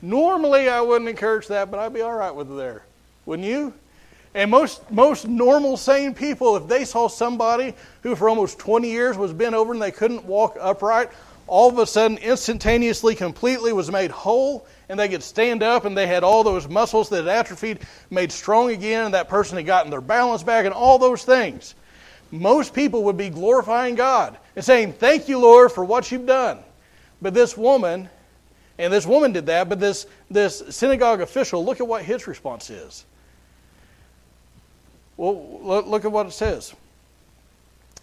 normally 0.03 0.69
I 0.69 0.81
wouldn't 0.81 1.09
encourage 1.09 1.49
that, 1.49 1.71
but 1.71 1.81
I'd 1.81 1.95
be 1.95 2.03
all 2.03 2.15
right 2.15 2.35
with 2.35 2.51
it 2.51 2.55
there. 2.55 2.83
Wouldn't 3.25 3.49
you? 3.49 3.73
And 4.37 4.51
most, 4.51 4.91
most 4.91 5.27
normal, 5.27 5.79
sane 5.79 6.13
people, 6.13 6.59
if 6.59 6.69
they 6.69 6.85
saw 6.85 7.09
somebody 7.09 7.73
who 8.03 8.15
for 8.15 8.29
almost 8.29 8.59
20 8.59 8.91
years 8.91 9.17
was 9.17 9.33
bent 9.33 9.55
over 9.55 9.73
and 9.73 9.81
they 9.81 9.91
couldn't 9.91 10.27
walk 10.27 10.59
upright, 10.61 11.09
all 11.47 11.71
of 11.71 11.79
a 11.79 11.87
sudden, 11.87 12.19
instantaneously, 12.19 13.15
completely 13.15 13.73
was 13.73 13.91
made 13.91 14.11
whole, 14.11 14.67
and 14.91 15.01
they 15.01 15.09
could 15.09 15.23
stand 15.23 15.63
up, 15.63 15.87
and 15.87 15.97
they 15.97 16.07
had 16.07 16.23
all 16.23 16.45
those 16.45 16.69
muscles 16.69 17.09
that 17.09 17.25
had 17.25 17.29
atrophied 17.29 17.79
made 18.11 18.31
strong 18.31 18.71
again, 18.73 19.07
and 19.07 19.15
that 19.15 19.31
person 19.31 19.57
had 19.57 19.65
gotten 19.65 19.91
their 19.91 20.03
balance 20.03 20.43
back, 20.43 20.67
and 20.67 20.75
all 20.75 20.99
those 20.99 21.25
things. 21.25 21.75
Most 22.31 22.75
people 22.75 23.05
would 23.05 23.17
be 23.17 23.31
glorifying 23.31 23.95
God 23.95 24.37
and 24.55 24.63
saying, 24.63 24.93
Thank 24.93 25.29
you, 25.29 25.39
Lord, 25.39 25.73
for 25.73 25.83
what 25.83 26.13
you've 26.13 26.27
done. 26.27 26.59
But 27.23 27.33
this 27.33 27.57
woman, 27.57 28.11
and 28.77 28.93
this 28.93 29.07
woman 29.07 29.33
did 29.33 29.47
that, 29.47 29.71
but 29.71 29.81
this, 29.81 30.07
this 30.31 30.63
synagogue 30.69 31.23
official, 31.23 31.65
look 31.65 31.81
at 31.81 31.89
what 31.89 32.03
his 32.03 32.27
response 32.27 32.69
is. 32.69 33.07
Well, 35.17 35.83
look 35.87 36.05
at 36.05 36.13
what 36.13 36.27
it 36.27 36.33
says. 36.33 36.75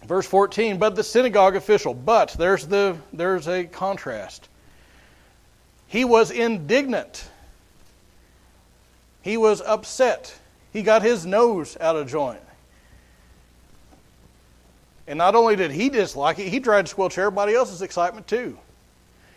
Verse 0.06 0.26
14, 0.26 0.78
but 0.78 0.96
the 0.96 1.04
synagogue 1.04 1.56
official, 1.56 1.94
but 1.94 2.34
there's 2.38 2.66
the 2.66 2.96
there's 3.12 3.48
a 3.48 3.64
contrast. 3.64 4.48
He 5.86 6.04
was 6.04 6.30
indignant. 6.30 7.28
He 9.22 9.36
was 9.36 9.62
upset. 9.62 10.34
He 10.72 10.82
got 10.82 11.02
his 11.02 11.24
nose 11.24 11.76
out 11.80 11.96
of 11.96 12.08
joint. 12.08 12.40
And 15.06 15.18
not 15.18 15.34
only 15.34 15.56
did 15.56 15.70
he 15.70 15.88
dislike 15.88 16.38
it, 16.38 16.48
he 16.48 16.60
tried 16.60 16.82
to 16.82 16.88
squelch 16.88 17.16
everybody 17.16 17.54
else's 17.54 17.80
excitement 17.80 18.26
too. 18.26 18.58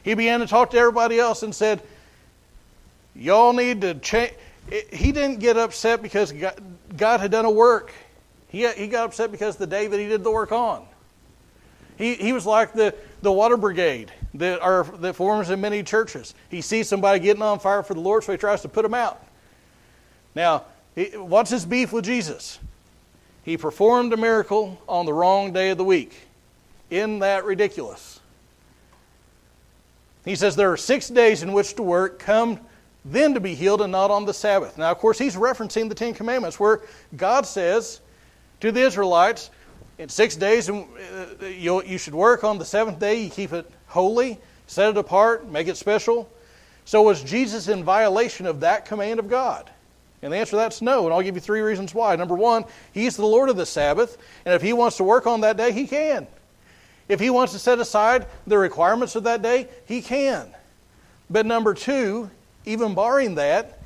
He 0.04 0.14
began 0.14 0.40
to 0.40 0.48
talk 0.48 0.72
to 0.72 0.78
everybody 0.78 1.20
else 1.20 1.44
and 1.44 1.54
said, 1.54 1.82
Y'all 3.16 3.54
need 3.54 3.82
to 3.82 3.96
change. 3.96 4.34
He 4.92 5.12
didn't 5.12 5.40
get 5.40 5.58
upset 5.58 6.02
because 6.02 6.34
God 6.96 7.20
had 7.20 7.32
done 7.32 7.46
a 7.46 7.52
work. 7.52 7.92
He, 8.50 8.68
he 8.74 8.88
got 8.88 9.06
upset 9.06 9.32
because 9.32 9.58
the 9.58 9.68
day 9.68 9.88
that 9.88 10.00
he 10.00 10.08
did 10.08 10.24
the 10.24 10.32
work 10.32 10.52
on. 10.52 10.86
He, 11.98 12.14
he 12.14 12.32
was 12.32 12.46
like 12.46 12.74
the, 12.74 12.94
the 13.22 13.32
water 13.32 13.58
brigade 13.58 14.12
that, 14.36 14.62
are, 14.62 14.84
that 15.00 15.16
forms 15.16 15.50
in 15.50 15.60
many 15.60 15.84
churches. 15.84 16.36
He 16.50 16.62
sees 16.62 16.88
somebody 16.88 17.20
getting 17.20 17.42
on 17.42 17.60
fire 17.60 17.84
for 17.84 17.94
the 17.94 18.00
Lord, 18.00 18.24
so 18.24 18.32
he 18.32 18.38
tries 18.38 18.62
to 18.62 18.70
put 18.70 18.84
them 18.84 18.94
out. 18.94 19.24
Now, 20.36 20.66
what's 21.16 21.50
his 21.50 21.66
beef 21.66 21.92
with 21.92 22.06
Jesus? 22.06 22.60
He 23.44 23.58
performed 23.58 24.14
a 24.14 24.18
miracle 24.18 24.80
on 24.88 25.06
the 25.06 25.14
wrong 25.14 25.54
day 25.54 25.70
of 25.70 25.78
the 25.78 25.84
week. 25.84 26.16
Isn't 26.90 27.20
that 27.20 27.46
ridiculous? 27.46 28.20
He 30.24 30.36
says 30.36 30.56
there 30.56 30.72
are 30.72 30.78
six 30.78 31.08
days 31.08 31.42
in 31.42 31.54
which 31.54 31.76
to 31.76 31.84
work. 31.84 32.20
Come 32.20 32.60
then 33.12 33.34
to 33.34 33.40
be 33.40 33.56
healed 33.56 33.82
and 33.82 33.92
not 33.92 34.12
on 34.12 34.26
the 34.26 34.34
Sabbath. 34.34 34.78
Now, 34.78 34.92
of 34.92 34.98
course, 34.98 35.18
he's 35.18 35.36
referencing 35.36 35.90
the 35.90 35.96
Ten 35.96 36.14
Commandments 36.14 36.60
where 36.60 36.82
God 37.16 37.46
says 37.46 38.02
to 38.60 38.72
the 38.72 38.82
Israelites, 38.82 39.50
in 39.98 40.10
six 40.10 40.36
days 40.36 40.70
uh, 40.70 40.86
you 41.42 41.98
should 41.98 42.14
work. 42.14 42.44
On 42.44 42.58
the 42.58 42.66
seventh 42.66 43.00
day, 43.00 43.24
you 43.24 43.30
keep 43.30 43.54
it 43.54 43.70
holy, 43.88 44.40
set 44.68 44.90
it 44.90 44.98
apart, 44.98 45.50
make 45.50 45.68
it 45.68 45.78
special. 45.78 46.30
So 46.86 47.02
was 47.02 47.24
Jesus 47.24 47.68
in 47.68 47.84
violation 47.84 48.46
of 48.46 48.60
that 48.62 48.86
command 48.86 49.20
of 49.20 49.30
God? 49.30 49.70
And 50.22 50.34
the 50.34 50.38
answer 50.38 50.52
to 50.52 50.56
that's 50.56 50.82
no, 50.82 51.06
and 51.06 51.14
I'll 51.14 51.22
give 51.22 51.36
you 51.36 51.42
three 51.42 51.62
reasons 51.62 51.94
why. 51.94 52.16
Number 52.16 52.36
one, 52.36 52.66
He's 52.92 53.16
the 53.16 53.26
Lord 53.26 53.50
of 53.50 53.56
the 53.56 53.66
Sabbath, 53.66 54.18
and 54.46 54.54
if 54.54 54.62
He 54.62 54.74
wants 54.74 54.98
to 54.98 55.04
work 55.04 55.28
on 55.28 55.42
that 55.42 55.58
day, 55.58 55.72
He 55.72 55.86
can. 55.86 56.28
If 57.08 57.20
He 57.20 57.30
wants 57.30 57.54
to 57.54 57.60
set 57.60 57.80
aside 57.80 58.26
the 58.48 58.58
requirements 58.58 59.16
of 59.16 59.24
that 59.26 59.42
day, 59.42 59.68
He 59.86 60.02
can. 60.02 60.48
But 61.30 61.46
number 61.46 61.74
two, 61.74 62.32
even 62.68 62.94
barring 62.94 63.36
that, 63.36 63.80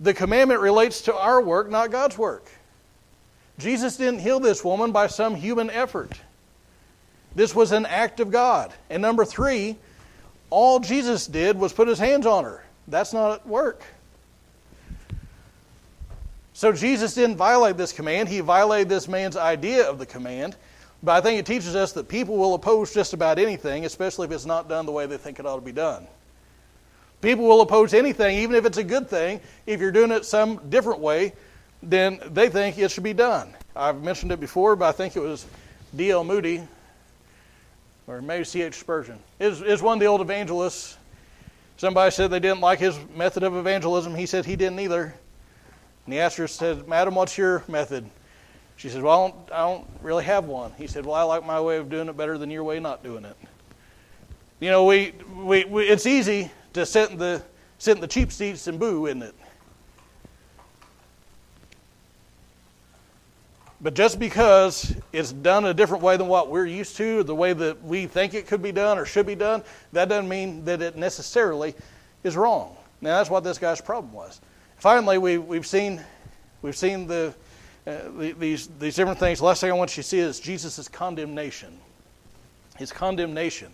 the 0.00 0.14
commandment 0.14 0.60
relates 0.60 1.02
to 1.02 1.14
our 1.14 1.42
work, 1.42 1.68
not 1.70 1.90
God's 1.90 2.16
work. 2.16 2.50
Jesus 3.58 3.96
didn't 3.96 4.20
heal 4.20 4.40
this 4.40 4.64
woman 4.64 4.92
by 4.92 5.06
some 5.06 5.34
human 5.34 5.68
effort. 5.68 6.12
This 7.34 7.54
was 7.54 7.72
an 7.72 7.84
act 7.86 8.18
of 8.20 8.30
God. 8.30 8.72
And 8.88 9.02
number 9.02 9.24
three, 9.24 9.76
all 10.48 10.80
Jesus 10.80 11.26
did 11.26 11.58
was 11.58 11.72
put 11.72 11.86
his 11.86 11.98
hands 11.98 12.26
on 12.26 12.44
her. 12.44 12.64
That's 12.88 13.12
not 13.12 13.46
work. 13.46 13.82
So 16.54 16.72
Jesus 16.72 17.14
didn't 17.14 17.36
violate 17.36 17.76
this 17.76 17.92
command. 17.92 18.28
He 18.28 18.40
violated 18.40 18.88
this 18.88 19.08
man's 19.08 19.36
idea 19.36 19.88
of 19.88 19.98
the 19.98 20.06
command. 20.06 20.56
But 21.02 21.12
I 21.12 21.20
think 21.20 21.38
it 21.38 21.46
teaches 21.46 21.76
us 21.76 21.92
that 21.92 22.08
people 22.08 22.36
will 22.36 22.54
oppose 22.54 22.92
just 22.92 23.12
about 23.12 23.38
anything, 23.38 23.84
especially 23.84 24.26
if 24.26 24.32
it's 24.32 24.44
not 24.44 24.68
done 24.68 24.86
the 24.86 24.92
way 24.92 25.06
they 25.06 25.16
think 25.16 25.38
it 25.38 25.46
ought 25.46 25.56
to 25.56 25.62
be 25.62 25.72
done. 25.72 26.06
People 27.22 27.46
will 27.46 27.60
oppose 27.60 27.92
anything, 27.92 28.38
even 28.38 28.56
if 28.56 28.64
it's 28.64 28.78
a 28.78 28.84
good 28.84 29.08
thing, 29.08 29.40
if 29.66 29.80
you're 29.80 29.92
doing 29.92 30.10
it 30.10 30.24
some 30.24 30.68
different 30.70 31.00
way 31.00 31.32
then 31.82 32.20
they 32.26 32.48
think 32.48 32.78
it 32.78 32.90
should 32.90 33.04
be 33.04 33.12
done. 33.12 33.54
I've 33.74 34.02
mentioned 34.02 34.32
it 34.32 34.40
before, 34.40 34.76
but 34.76 34.88
I 34.88 34.92
think 34.92 35.16
it 35.16 35.20
was 35.20 35.46
D.L. 35.96 36.24
Moody, 36.24 36.66
or 38.06 38.20
maybe 38.20 38.44
C.H. 38.44 38.74
Spurgeon. 38.74 39.18
Is 39.38 39.62
is 39.62 39.82
one 39.82 39.94
of 39.94 40.00
the 40.00 40.06
old 40.06 40.20
evangelists. 40.20 40.96
Somebody 41.76 42.10
said 42.10 42.30
they 42.30 42.40
didn't 42.40 42.60
like 42.60 42.78
his 42.78 42.98
method 43.16 43.42
of 43.42 43.56
evangelism. 43.56 44.14
He 44.14 44.26
said 44.26 44.44
he 44.44 44.56
didn't 44.56 44.80
either. 44.80 45.14
And 46.04 46.14
he 46.14 46.20
asked 46.20 46.36
said, 46.50 46.86
Madam, 46.86 47.14
what's 47.14 47.38
your 47.38 47.64
method? 47.68 48.04
She 48.76 48.90
said, 48.90 49.02
Well, 49.02 49.12
I 49.12 49.28
don't, 49.28 49.52
I 49.52 49.58
don't 49.60 49.86
really 50.02 50.24
have 50.24 50.44
one. 50.44 50.72
He 50.76 50.86
said, 50.86 51.06
Well, 51.06 51.14
I 51.14 51.22
like 51.22 51.46
my 51.46 51.60
way 51.60 51.78
of 51.78 51.88
doing 51.88 52.08
it 52.08 52.16
better 52.16 52.36
than 52.36 52.50
your 52.50 52.64
way 52.64 52.80
not 52.80 53.02
doing 53.02 53.24
it. 53.24 53.36
You 54.58 54.68
know, 54.68 54.84
we, 54.84 55.14
we, 55.36 55.64
we 55.64 55.84
it's 55.84 56.04
easy 56.04 56.50
to 56.72 56.86
sit 56.86 57.10
in 57.10 57.18
the 57.18 57.42
sit 57.78 57.96
in 57.96 58.00
the 58.00 58.06
cheap 58.06 58.30
seats 58.32 58.66
and 58.66 58.78
boo, 58.78 59.06
isn't 59.06 59.22
it? 59.22 59.34
But 63.82 63.94
just 63.94 64.18
because 64.18 64.94
it's 65.10 65.32
done 65.32 65.64
a 65.64 65.72
different 65.72 66.02
way 66.02 66.18
than 66.18 66.28
what 66.28 66.50
we're 66.50 66.66
used 66.66 66.96
to, 66.98 67.22
the 67.22 67.34
way 67.34 67.54
that 67.54 67.82
we 67.82 68.06
think 68.06 68.34
it 68.34 68.46
could 68.46 68.62
be 68.62 68.72
done 68.72 68.98
or 68.98 69.06
should 69.06 69.26
be 69.26 69.34
done, 69.34 69.62
that 69.92 70.10
doesn't 70.10 70.28
mean 70.28 70.66
that 70.66 70.82
it 70.82 70.96
necessarily 70.96 71.74
is 72.22 72.36
wrong. 72.36 72.76
Now 73.00 73.16
that's 73.16 73.30
what 73.30 73.42
this 73.42 73.56
guy's 73.56 73.80
problem 73.80 74.12
was. 74.12 74.40
Finally, 74.76 75.18
we, 75.18 75.38
we've 75.38 75.66
seen 75.66 76.04
we've 76.60 76.76
seen 76.76 77.06
the, 77.06 77.34
uh, 77.86 77.96
the, 78.18 78.32
these 78.32 78.68
these 78.78 78.96
different 78.96 79.18
things. 79.18 79.38
The 79.38 79.46
last 79.46 79.62
thing 79.62 79.70
I 79.70 79.74
want 79.74 79.96
you 79.96 80.02
to 80.02 80.08
see 80.08 80.18
is 80.18 80.40
Jesus' 80.40 80.86
condemnation. 80.88 81.78
His 82.76 82.92
condemnation. 82.92 83.72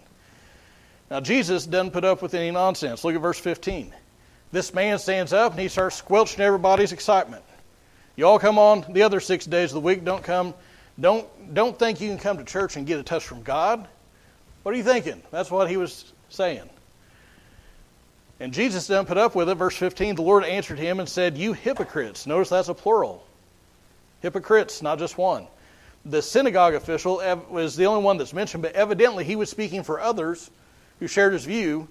Now 1.11 1.21
Jesus 1.21 1.67
doesn't 1.67 1.93
put 1.93 2.05
up 2.05 2.23
with 2.23 2.35
any 2.35 2.51
nonsense. 2.51 3.05
Look 3.05 3.15
at 3.15 3.21
verse 3.21 3.39
15. 3.39 3.93
This 4.53 4.75
man 4.75 4.99
stands 4.99 5.33
up 5.33 5.53
and 5.53 5.61
he 5.61 5.69
starts 5.69 5.97
squelching 5.97 6.41
everybody's 6.41 6.93
excitement. 6.93 7.45
You 8.17 8.27
all 8.27 8.39
come 8.39 8.59
on 8.59 8.85
the 8.91 9.03
other 9.03 9.21
six 9.21 9.45
days 9.45 9.71
of 9.71 9.75
the 9.75 9.81
week. 9.81 10.05
Don't 10.05 10.23
come. 10.23 10.55
Don't 10.99 11.55
don't 11.55 11.79
think 11.79 12.01
you 12.01 12.09
can 12.09 12.19
come 12.19 12.39
to 12.39 12.45
church 12.45 12.77
and 12.77 12.87
get 12.87 12.99
a 12.99 13.03
touch 13.03 13.25
from 13.25 13.43
God. 13.43 13.87
What 14.63 14.75
are 14.75 14.79
you 14.79 14.85
thinking? 14.85 15.23
That's 15.31 15.51
what 15.51 15.69
he 15.69 15.77
was 15.77 16.13
saying. 16.29 16.69
And 18.41 18.53
Jesus 18.53 18.87
doesn't 18.87 19.07
put 19.07 19.17
up 19.17 19.35
with 19.35 19.49
it. 19.49 19.55
Verse 19.55 19.77
15, 19.77 20.17
the 20.17 20.23
Lord 20.23 20.45
answered 20.45 20.79
him 20.79 21.01
and 21.01 21.09
said, 21.09 21.39
You 21.39 21.53
hypocrites. 21.53 22.27
Notice 22.27 22.49
that's 22.49 22.69
a 22.69 22.75
plural. 22.75 23.25
Hypocrites, 24.21 24.83
not 24.83 24.99
just 24.99 25.17
one. 25.17 25.47
The 26.05 26.21
synagogue 26.21 26.75
official 26.75 27.23
was 27.51 27.77
the 27.77 27.87
only 27.87 28.03
one 28.03 28.17
that's 28.17 28.33
mentioned, 28.33 28.63
but 28.63 28.73
evidently 28.73 29.25
he 29.25 29.37
was 29.37 29.51
speaking 29.51 29.83
for 29.83 30.01
others 30.01 30.51
who 31.01 31.07
shared 31.07 31.33
his 31.33 31.45
view. 31.45 31.89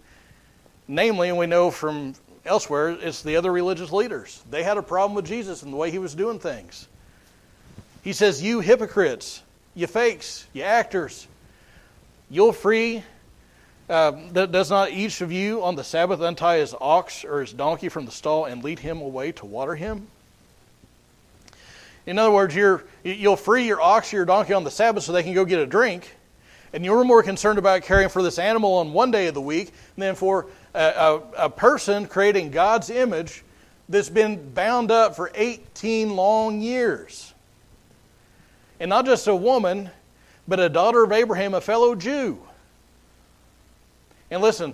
Namely, 0.87 1.29
and 1.29 1.37
we 1.37 1.47
know 1.47 1.71
from 1.71 2.13
elsewhere, 2.45 2.89
it's 2.89 3.23
the 3.23 3.35
other 3.37 3.51
religious 3.51 3.91
leaders. 3.91 4.43
They 4.49 4.63
had 4.63 4.77
a 4.77 4.83
problem 4.83 5.15
with 5.15 5.25
Jesus 5.25 5.63
and 5.63 5.73
the 5.73 5.77
way 5.77 5.91
he 5.91 5.97
was 5.97 6.13
doing 6.13 6.39
things. 6.39 6.87
He 8.03 8.13
says, 8.13 8.41
You 8.41 8.59
hypocrites, 8.59 9.41
you 9.73 9.87
fakes, 9.87 10.45
you 10.53 10.61
actors, 10.61 11.27
you'll 12.29 12.53
free. 12.53 13.03
Uh, 13.87 14.11
does 14.31 14.71
not 14.71 14.91
each 14.91 15.21
of 15.21 15.31
you 15.31 15.63
on 15.63 15.75
the 15.75 15.83
Sabbath 15.83 16.19
untie 16.19 16.57
his 16.57 16.73
ox 16.79 17.23
or 17.23 17.41
his 17.41 17.53
donkey 17.53 17.89
from 17.89 18.05
the 18.05 18.11
stall 18.11 18.45
and 18.45 18.63
lead 18.63 18.79
him 18.79 18.99
away 18.99 19.31
to 19.33 19.45
water 19.45 19.75
him? 19.75 20.07
In 22.07 22.19
other 22.19 22.31
words, 22.31 22.55
you 22.55 22.81
will 23.03 23.35
free 23.35 23.65
your 23.65 23.81
ox 23.81 24.13
or 24.13 24.17
your 24.17 24.25
donkey 24.25 24.53
on 24.53 24.63
the 24.63 24.71
Sabbath 24.71 25.03
so 25.03 25.11
they 25.11 25.23
can 25.23 25.33
go 25.33 25.45
get 25.45 25.59
a 25.59 25.65
drink, 25.65 26.15
and 26.75 26.83
you're 26.83 27.05
more 27.05 27.23
concerned 27.23 27.57
about 27.57 27.83
caring 27.83 28.09
for 28.09 28.21
this 28.21 28.37
animal 28.37 28.73
on 28.73 28.91
one 28.91 29.09
day 29.09 29.27
of 29.27 29.33
the 29.33 29.39
week 29.39 29.71
than 29.97 30.13
for 30.13 30.47
a, 30.73 30.79
a, 30.79 31.45
a 31.45 31.49
person 31.49 32.05
creating 32.05 32.51
God's 32.51 32.89
image 32.89 33.45
that's 33.87 34.09
been 34.09 34.51
bound 34.51 34.91
up 34.91 35.15
for 35.15 35.31
18 35.35 36.17
long 36.17 36.59
years. 36.59 37.33
And 38.77 38.89
not 38.89 39.05
just 39.05 39.27
a 39.27 39.35
woman, 39.35 39.89
but 40.49 40.59
a 40.59 40.67
daughter 40.67 41.05
of 41.05 41.13
Abraham, 41.13 41.53
a 41.53 41.61
fellow 41.61 41.95
Jew. 41.95 42.37
And 44.29 44.41
listen, 44.41 44.73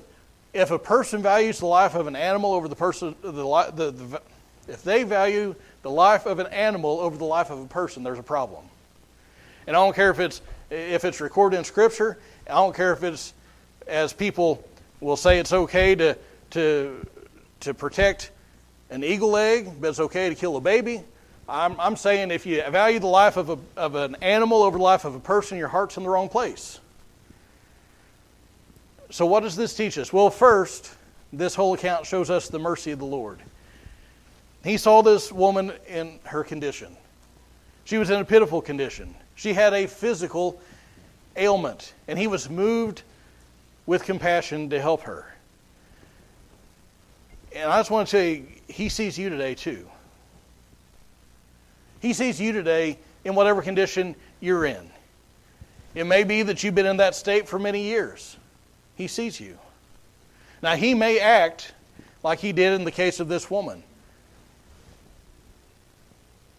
if 0.53 0.71
a 0.71 0.79
person 0.79 1.21
values 1.21 1.59
the 1.59 1.67
life 1.67 1.93
of 1.93 2.07
an 2.07 2.15
animal 2.15 2.53
over 2.53 2.67
the 2.67 2.75
person, 2.75 3.13
the, 3.21 3.31
the, 3.31 3.91
the, 3.91 4.21
if 4.67 4.83
they 4.83 5.03
value 5.03 5.53
the 5.83 5.91
life 5.91 6.25
of 6.25 6.39
an 6.39 6.47
animal 6.47 6.99
over 6.99 7.15
the 7.15 7.25
life 7.25 7.51
of 7.51 7.59
a 7.59 7.67
person, 7.67 8.01
there's 8.01 8.17
a 8.17 8.23
problem. 8.23 8.63
And 9.67 9.75
I 9.75 9.79
don't 9.79 9.95
care 9.95 10.09
if 10.09 10.19
it's 10.19 10.41
if 10.71 11.05
it's 11.05 11.21
recorded 11.21 11.57
in 11.57 11.63
Scripture. 11.63 12.17
I 12.47 12.53
don't 12.55 12.75
care 12.75 12.93
if 12.93 13.03
it's 13.03 13.33
as 13.87 14.13
people 14.13 14.67
will 14.99 15.17
say 15.17 15.39
it's 15.39 15.53
okay 15.53 15.93
to 15.95 16.17
to 16.51 17.05
to 17.59 17.73
protect 17.73 18.31
an 18.89 19.03
eagle 19.03 19.37
egg, 19.37 19.69
but 19.79 19.89
it's 19.89 19.99
okay 19.99 20.29
to 20.29 20.35
kill 20.35 20.57
a 20.57 20.61
baby. 20.61 21.03
I'm, 21.47 21.79
I'm 21.79 21.95
saying 21.95 22.31
if 22.31 22.45
you 22.45 22.63
value 22.69 22.99
the 22.99 23.07
life 23.07 23.35
of, 23.35 23.49
a, 23.49 23.57
of 23.75 23.95
an 23.95 24.15
animal 24.21 24.63
over 24.63 24.77
the 24.77 24.83
life 24.83 25.05
of 25.05 25.15
a 25.15 25.19
person, 25.19 25.57
your 25.57 25.67
heart's 25.67 25.97
in 25.97 26.03
the 26.03 26.09
wrong 26.09 26.29
place. 26.29 26.79
So, 29.09 29.25
what 29.25 29.43
does 29.43 29.55
this 29.55 29.73
teach 29.73 29.97
us? 29.97 30.13
Well, 30.13 30.29
first, 30.29 30.93
this 31.33 31.53
whole 31.53 31.73
account 31.73 32.05
shows 32.05 32.29
us 32.29 32.47
the 32.47 32.59
mercy 32.59 32.91
of 32.91 32.99
the 32.99 33.05
Lord. 33.05 33.39
He 34.63 34.77
saw 34.77 35.01
this 35.01 35.31
woman 35.31 35.73
in 35.87 36.19
her 36.23 36.43
condition. 36.43 36.95
She 37.83 37.97
was 37.97 38.09
in 38.09 38.21
a 38.21 38.25
pitiful 38.25 38.61
condition. 38.61 39.13
She 39.35 39.53
had 39.53 39.73
a 39.73 39.87
physical 39.87 40.59
ailment, 41.35 41.93
and 42.07 42.17
he 42.19 42.27
was 42.27 42.49
moved 42.49 43.03
with 43.85 44.03
compassion 44.03 44.69
to 44.69 44.81
help 44.81 45.01
her. 45.03 45.25
And 47.53 47.69
I 47.69 47.79
just 47.79 47.91
want 47.91 48.07
to 48.07 48.11
tell 48.11 48.25
you, 48.25 48.45
he 48.67 48.89
sees 48.89 49.17
you 49.17 49.29
today 49.29 49.55
too. 49.55 49.87
He 52.01 52.13
sees 52.13 52.39
you 52.39 52.51
today 52.51 52.97
in 53.25 53.35
whatever 53.35 53.61
condition 53.61 54.15
you're 54.39 54.65
in. 54.65 54.89
It 55.93 56.05
may 56.05 56.23
be 56.23 56.41
that 56.43 56.63
you've 56.63 56.75
been 56.75 56.85
in 56.85 56.97
that 56.97 57.15
state 57.15 57.47
for 57.47 57.59
many 57.59 57.81
years. 57.83 58.37
He 58.95 59.07
sees 59.07 59.39
you. 59.39 59.57
Now, 60.63 60.75
he 60.75 60.93
may 60.93 61.19
act 61.19 61.73
like 62.23 62.39
he 62.39 62.53
did 62.53 62.73
in 62.73 62.85
the 62.85 62.91
case 62.91 63.19
of 63.19 63.27
this 63.27 63.49
woman. 63.51 63.83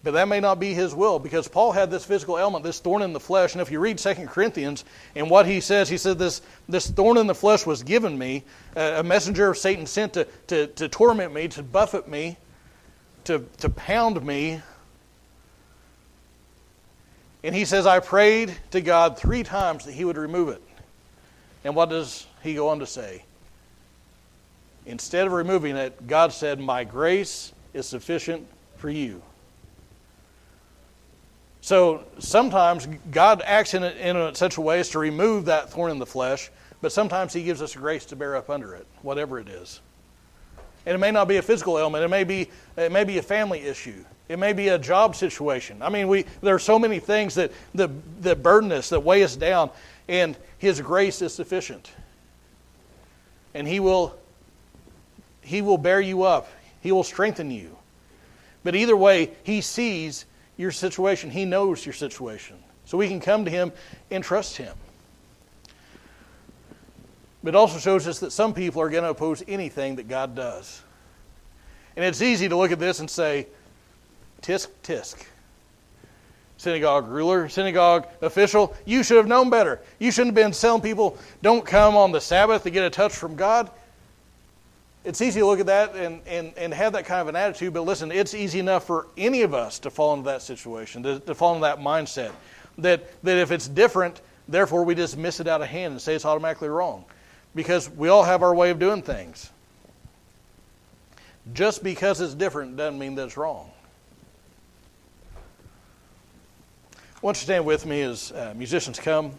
But 0.04 0.14
that 0.14 0.26
may 0.26 0.40
not 0.40 0.58
be 0.58 0.74
his 0.74 0.94
will 0.94 1.20
because 1.20 1.46
Paul 1.46 1.70
had 1.70 1.90
this 1.90 2.04
physical 2.04 2.36
ailment, 2.36 2.64
this 2.64 2.80
thorn 2.80 3.02
in 3.02 3.12
the 3.12 3.20
flesh. 3.20 3.52
And 3.52 3.62
if 3.62 3.70
you 3.70 3.78
read 3.78 3.98
2 3.98 4.14
Corinthians 4.26 4.84
and 5.14 5.30
what 5.30 5.46
he 5.46 5.60
says, 5.60 5.88
he 5.88 5.96
said, 5.96 6.18
This, 6.18 6.42
this 6.68 6.90
thorn 6.90 7.18
in 7.18 7.28
the 7.28 7.34
flesh 7.34 7.64
was 7.64 7.84
given 7.84 8.18
me, 8.18 8.42
a 8.74 9.02
messenger 9.04 9.48
of 9.48 9.58
Satan 9.58 9.86
sent 9.86 10.14
to, 10.14 10.26
to, 10.48 10.66
to 10.66 10.88
torment 10.88 11.32
me, 11.32 11.46
to 11.48 11.62
buffet 11.62 12.08
me, 12.08 12.36
to, 13.24 13.46
to 13.58 13.68
pound 13.70 14.24
me. 14.24 14.60
And 17.44 17.54
he 17.54 17.64
says, 17.64 17.86
I 17.86 18.00
prayed 18.00 18.56
to 18.72 18.80
God 18.80 19.16
three 19.16 19.44
times 19.44 19.84
that 19.84 19.92
he 19.92 20.04
would 20.04 20.16
remove 20.16 20.48
it. 20.48 20.62
And 21.64 21.76
what 21.76 21.90
does 21.90 22.26
he 22.42 22.54
go 22.54 22.68
on 22.68 22.80
to 22.80 22.86
say? 22.86 23.24
Instead 24.84 25.28
of 25.28 25.32
removing 25.32 25.76
it, 25.76 26.08
God 26.08 26.32
said, 26.32 26.58
My 26.58 26.82
grace 26.82 27.52
is 27.72 27.86
sufficient 27.86 28.48
for 28.78 28.90
you. 28.90 29.22
So 31.62 32.02
sometimes 32.18 32.88
God 33.12 33.40
acts 33.46 33.72
in, 33.74 33.84
it, 33.84 33.96
in 33.96 34.34
such 34.34 34.56
a 34.56 34.60
way 34.60 34.80
as 34.80 34.90
to 34.90 34.98
remove 34.98 35.44
that 35.44 35.70
thorn 35.70 35.92
in 35.92 36.00
the 36.00 36.06
flesh, 36.06 36.50
but 36.80 36.90
sometimes 36.90 37.32
He 37.32 37.44
gives 37.44 37.62
us 37.62 37.74
grace 37.74 38.04
to 38.06 38.16
bear 38.16 38.34
up 38.36 38.50
under 38.50 38.74
it, 38.74 38.84
whatever 39.02 39.38
it 39.38 39.48
is. 39.48 39.80
And 40.84 40.96
it 40.96 40.98
may 40.98 41.12
not 41.12 41.28
be 41.28 41.36
a 41.36 41.42
physical 41.42 41.78
ailment, 41.78 42.04
it 42.04 42.08
may 42.08 42.24
be, 42.24 42.50
it 42.76 42.90
may 42.90 43.04
be 43.04 43.18
a 43.18 43.22
family 43.22 43.60
issue. 43.60 44.04
It 44.28 44.38
may 44.38 44.52
be 44.52 44.68
a 44.68 44.78
job 44.78 45.14
situation. 45.14 45.82
I 45.82 45.88
mean, 45.88 46.08
we, 46.08 46.24
there 46.40 46.54
are 46.54 46.60
so 46.60 46.78
many 46.78 46.98
things 46.98 47.36
that, 47.36 47.52
that, 47.74 47.90
that 48.22 48.42
burden 48.42 48.72
us, 48.72 48.88
that 48.88 49.00
weigh 49.00 49.22
us 49.22 49.36
down, 49.36 49.70
and 50.08 50.36
His 50.58 50.80
grace 50.80 51.22
is 51.22 51.32
sufficient. 51.32 51.92
And 53.54 53.68
He 53.68 53.78
will, 53.78 54.18
he 55.42 55.62
will 55.62 55.78
bear 55.78 56.00
you 56.00 56.24
up, 56.24 56.48
He 56.80 56.90
will 56.90 57.04
strengthen 57.04 57.52
you. 57.52 57.76
But 58.64 58.74
either 58.74 58.96
way, 58.96 59.30
He 59.44 59.60
sees 59.60 60.24
your 60.62 60.70
situation. 60.70 61.30
He 61.30 61.44
knows 61.44 61.84
your 61.84 61.92
situation. 61.92 62.56
So 62.84 62.96
we 62.96 63.08
can 63.08 63.20
come 63.20 63.44
to 63.44 63.50
Him 63.50 63.72
and 64.10 64.24
trust 64.24 64.56
Him. 64.56 64.74
But 67.42 67.50
it 67.50 67.56
also 67.56 67.78
shows 67.78 68.06
us 68.06 68.20
that 68.20 68.30
some 68.30 68.54
people 68.54 68.80
are 68.80 68.88
going 68.88 69.02
to 69.02 69.10
oppose 69.10 69.42
anything 69.48 69.96
that 69.96 70.08
God 70.08 70.34
does. 70.34 70.80
And 71.96 72.04
it's 72.04 72.22
easy 72.22 72.48
to 72.48 72.56
look 72.56 72.70
at 72.70 72.78
this 72.78 73.00
and 73.00 73.10
say, 73.10 73.48
tisk, 74.40 74.68
tisk. 74.84 75.26
Synagogue 76.56 77.08
ruler, 77.08 77.48
synagogue 77.48 78.06
official, 78.20 78.74
you 78.86 79.02
should 79.02 79.16
have 79.16 79.26
known 79.26 79.50
better. 79.50 79.80
You 79.98 80.12
shouldn't 80.12 80.36
have 80.36 80.44
been 80.46 80.52
telling 80.52 80.80
people, 80.80 81.18
don't 81.42 81.66
come 81.66 81.96
on 81.96 82.12
the 82.12 82.20
Sabbath 82.20 82.62
to 82.62 82.70
get 82.70 82.84
a 82.84 82.90
touch 82.90 83.12
from 83.12 83.34
God 83.34 83.68
it's 85.04 85.20
easy 85.20 85.40
to 85.40 85.46
look 85.46 85.60
at 85.60 85.66
that 85.66 85.96
and, 85.96 86.20
and, 86.26 86.52
and 86.56 86.72
have 86.72 86.92
that 86.92 87.06
kind 87.06 87.20
of 87.20 87.28
an 87.28 87.36
attitude, 87.36 87.74
but 87.74 87.82
listen, 87.82 88.12
it's 88.12 88.34
easy 88.34 88.60
enough 88.60 88.86
for 88.86 89.08
any 89.16 89.42
of 89.42 89.52
us 89.52 89.80
to 89.80 89.90
fall 89.90 90.14
into 90.14 90.26
that 90.26 90.42
situation, 90.42 91.02
to, 91.02 91.18
to 91.20 91.34
fall 91.34 91.54
into 91.54 91.64
that 91.64 91.78
mindset. 91.78 92.32
That, 92.78 93.22
that 93.22 93.36
if 93.36 93.50
it's 93.50 93.68
different, 93.68 94.20
therefore 94.48 94.84
we 94.84 94.94
just 94.94 95.16
miss 95.16 95.40
it 95.40 95.48
out 95.48 95.60
of 95.60 95.68
hand 95.68 95.92
and 95.92 96.00
say 96.00 96.14
it's 96.14 96.24
automatically 96.24 96.68
wrong. 96.68 97.04
Because 97.54 97.90
we 97.90 98.08
all 98.08 98.22
have 98.22 98.42
our 98.42 98.54
way 98.54 98.70
of 98.70 98.78
doing 98.78 99.02
things. 99.02 99.50
Just 101.52 101.82
because 101.82 102.20
it's 102.20 102.34
different 102.34 102.76
doesn't 102.76 102.98
mean 102.98 103.16
that 103.16 103.24
it's 103.24 103.36
wrong. 103.36 103.70
Won't 107.20 107.36
you 107.36 107.44
stand 107.44 107.66
with 107.66 107.84
me 107.84 108.02
as 108.02 108.32
uh, 108.32 108.54
musicians 108.56 108.98
come? 108.98 109.32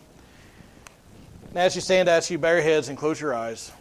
And 1.49 1.58
as 1.58 1.76
you 1.76 1.82
stand, 1.82 2.10
I 2.10 2.17
ask 2.17 2.30
you 2.30 2.38
bow 2.38 2.52
your 2.52 2.62
heads 2.62 2.89
and 2.89 2.97
close 2.97 3.19
your 3.19 3.34
eyes. 3.34 3.71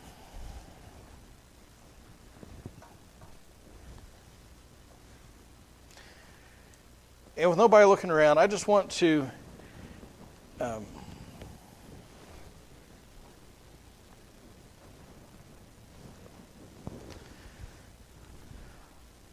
And 7.42 7.50
with 7.50 7.58
nobody 7.58 7.84
looking 7.84 8.08
around, 8.08 8.38
I 8.38 8.46
just 8.46 8.68
want 8.68 8.88
to 8.92 9.28
um, 10.60 10.86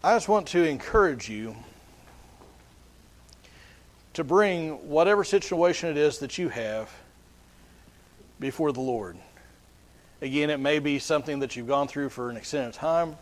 I 0.04 0.16
just 0.16 0.28
want 0.28 0.48
to 0.48 0.68
encourage 0.68 1.30
you 1.30 1.56
to 4.14 4.24
bring 4.24 4.90
whatever 4.90 5.24
situation 5.24 5.92
it 5.92 5.98
is 5.98 6.18
that 6.18 6.40
you 6.40 6.50
have 6.50 6.90
before 8.40 8.72
the 8.72 8.82
Lord. 8.82 9.18
Again, 10.24 10.50
it 10.50 10.60
may 10.60 10.80
be 10.80 10.98
something 10.98 11.38
that 11.42 11.56
you've 11.56 11.68
gone 11.68 11.88
through 11.88 12.10
for 12.10 12.32
an 12.32 12.38
extended 12.38 12.74
time. 12.74 13.18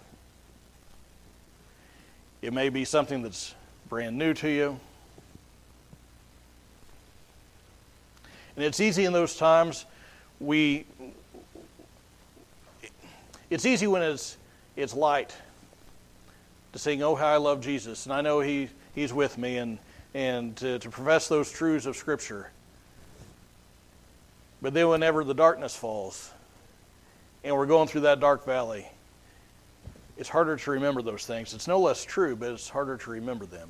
It 2.41 2.53
may 2.53 2.69
be 2.69 2.85
something 2.85 3.21
that's 3.21 3.53
brand 3.89 4.17
new 4.17 4.33
to 4.33 4.49
you. 4.49 4.79
And 8.55 8.65
it's 8.65 8.79
easy 8.79 9.05
in 9.05 9.13
those 9.13 9.35
times 9.35 9.85
we 10.39 10.85
it's 13.49 13.65
easy 13.65 13.87
when 13.87 14.01
it's 14.01 14.37
it's 14.75 14.93
light 14.93 15.35
to 16.73 16.79
sing, 16.79 17.01
Oh, 17.01 17.15
how 17.15 17.27
I 17.27 17.37
love 17.37 17.61
Jesus, 17.61 18.05
and 18.05 18.13
I 18.13 18.21
know 18.21 18.39
he, 18.39 18.69
He's 18.93 19.13
with 19.13 19.37
me, 19.37 19.57
and, 19.57 19.79
and 20.13 20.55
to, 20.57 20.79
to 20.79 20.89
profess 20.89 21.27
those 21.27 21.51
truths 21.51 21.85
of 21.85 21.95
Scripture. 21.95 22.49
But 24.61 24.73
then, 24.73 24.87
whenever 24.87 25.23
the 25.23 25.33
darkness 25.33 25.75
falls, 25.75 26.31
and 27.43 27.55
we're 27.55 27.65
going 27.65 27.87
through 27.87 28.01
that 28.01 28.19
dark 28.19 28.45
valley, 28.45 28.87
it's 30.17 30.29
harder 30.29 30.57
to 30.57 30.71
remember 30.71 31.01
those 31.01 31.25
things. 31.25 31.53
It's 31.53 31.67
no 31.67 31.79
less 31.79 32.03
true, 32.03 32.35
but 32.35 32.51
it's 32.51 32.69
harder 32.69 32.97
to 32.97 33.11
remember 33.11 33.45
them. 33.45 33.69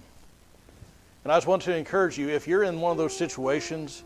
And 1.23 1.31
I 1.31 1.35
just 1.35 1.47
want 1.47 1.61
to 1.63 1.75
encourage 1.75 2.17
you 2.17 2.29
if 2.29 2.47
you're 2.47 2.63
in 2.63 2.79
one 2.79 2.91
of 2.91 2.97
those 2.97 3.15
situations, 3.15 4.03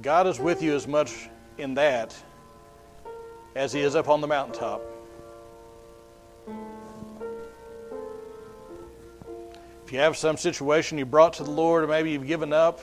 God 0.00 0.26
is 0.26 0.40
with 0.40 0.62
you 0.62 0.74
as 0.74 0.88
much 0.88 1.28
in 1.58 1.74
that 1.74 2.16
as 3.54 3.72
he 3.72 3.80
is 3.80 3.94
up 3.94 4.08
on 4.08 4.20
the 4.22 4.26
mountaintop. 4.26 4.80
If 9.84 9.92
you 9.92 9.98
have 9.98 10.16
some 10.16 10.36
situation 10.36 10.96
you 10.96 11.04
brought 11.04 11.34
to 11.34 11.44
the 11.44 11.50
Lord, 11.50 11.84
or 11.84 11.88
maybe 11.88 12.12
you've 12.12 12.26
given 12.26 12.52
up, 12.52 12.80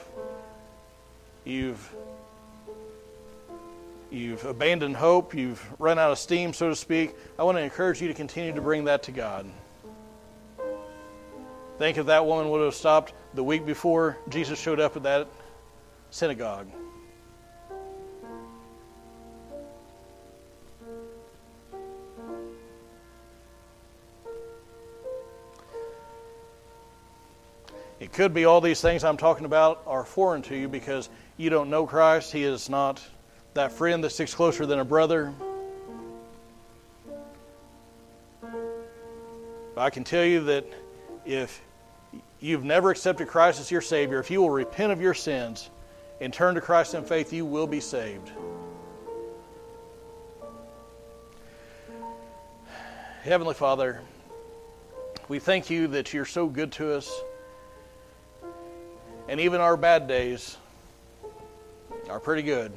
you've 1.46 1.90
you've 4.12 4.46
abandoned 4.46 4.96
hope, 4.96 5.34
you've 5.34 5.66
run 5.80 6.00
out 6.00 6.12
of 6.12 6.20
steam, 6.20 6.54
so 6.54 6.70
to 6.70 6.76
speak, 6.76 7.16
I 7.38 7.44
want 7.44 7.58
to 7.58 7.62
encourage 7.62 8.02
you 8.02 8.08
to 8.08 8.14
continue 8.14 8.54
to 8.54 8.62
bring 8.62 8.86
that 8.86 9.04
to 9.04 9.12
God. 9.12 9.50
Think 11.78 11.98
if 11.98 12.08
that 12.08 12.26
woman 12.26 12.50
would 12.50 12.64
have 12.64 12.74
stopped 12.74 13.14
the 13.34 13.44
week 13.44 13.66
before 13.66 14.18
Jesus 14.30 14.60
showed 14.60 14.80
up 14.80 14.96
at 14.96 15.04
that 15.04 15.28
synagogue. 16.10 16.68
It 28.00 28.14
could 28.14 28.34
be 28.34 28.46
all 28.46 28.62
these 28.62 28.80
things 28.80 29.04
I'm 29.04 29.18
talking 29.18 29.46
about 29.46 29.82
are 29.88 30.04
foreign 30.04 30.44
to 30.44 30.56
you 30.56 30.68
because 30.68 31.10
you 31.36 31.50
don't 31.50 31.70
know 31.70 31.88
Christ. 31.88 32.32
He 32.32 32.44
is 32.44 32.70
not 32.70 33.02
that 33.58 33.72
friend 33.72 34.04
that 34.04 34.12
sticks 34.12 34.36
closer 34.36 34.68
than 34.68 34.78
a 34.78 34.86
brother. 34.86 35.34
I 39.76 39.90
can 39.90 40.04
tell 40.04 40.24
you 40.24 40.44
that 40.46 40.66
if 41.26 41.60
you've 42.40 42.64
never 42.64 42.92
accepted 42.92 43.28
Christ 43.28 43.60
as 43.60 43.72
your 43.72 43.82
Savior, 43.82 44.20
if 44.20 44.30
you 44.30 44.42
will 44.42 44.52
repent 44.52 44.92
of 44.92 45.02
your 45.02 45.16
sins 45.16 45.72
and 46.22 46.32
turn 46.32 46.54
to 46.54 46.62
Christ 46.62 46.94
in 46.94 47.04
faith, 47.04 47.34
you 47.34 47.46
will 47.46 47.66
be 47.66 47.80
saved. 47.80 48.32
Heavenly 53.24 53.56
Father, 53.56 54.02
we 55.30 55.40
thank 55.40 55.72
you 55.72 55.88
that 55.88 56.14
you're 56.14 56.26
so 56.26 56.46
good 56.46 56.72
to 56.74 56.94
us. 56.94 57.12
And 59.28 59.40
even 59.40 59.62
our 59.62 59.78
bad 59.78 60.08
days 60.08 60.58
are 62.08 62.20
pretty 62.20 62.44
good. 62.44 62.72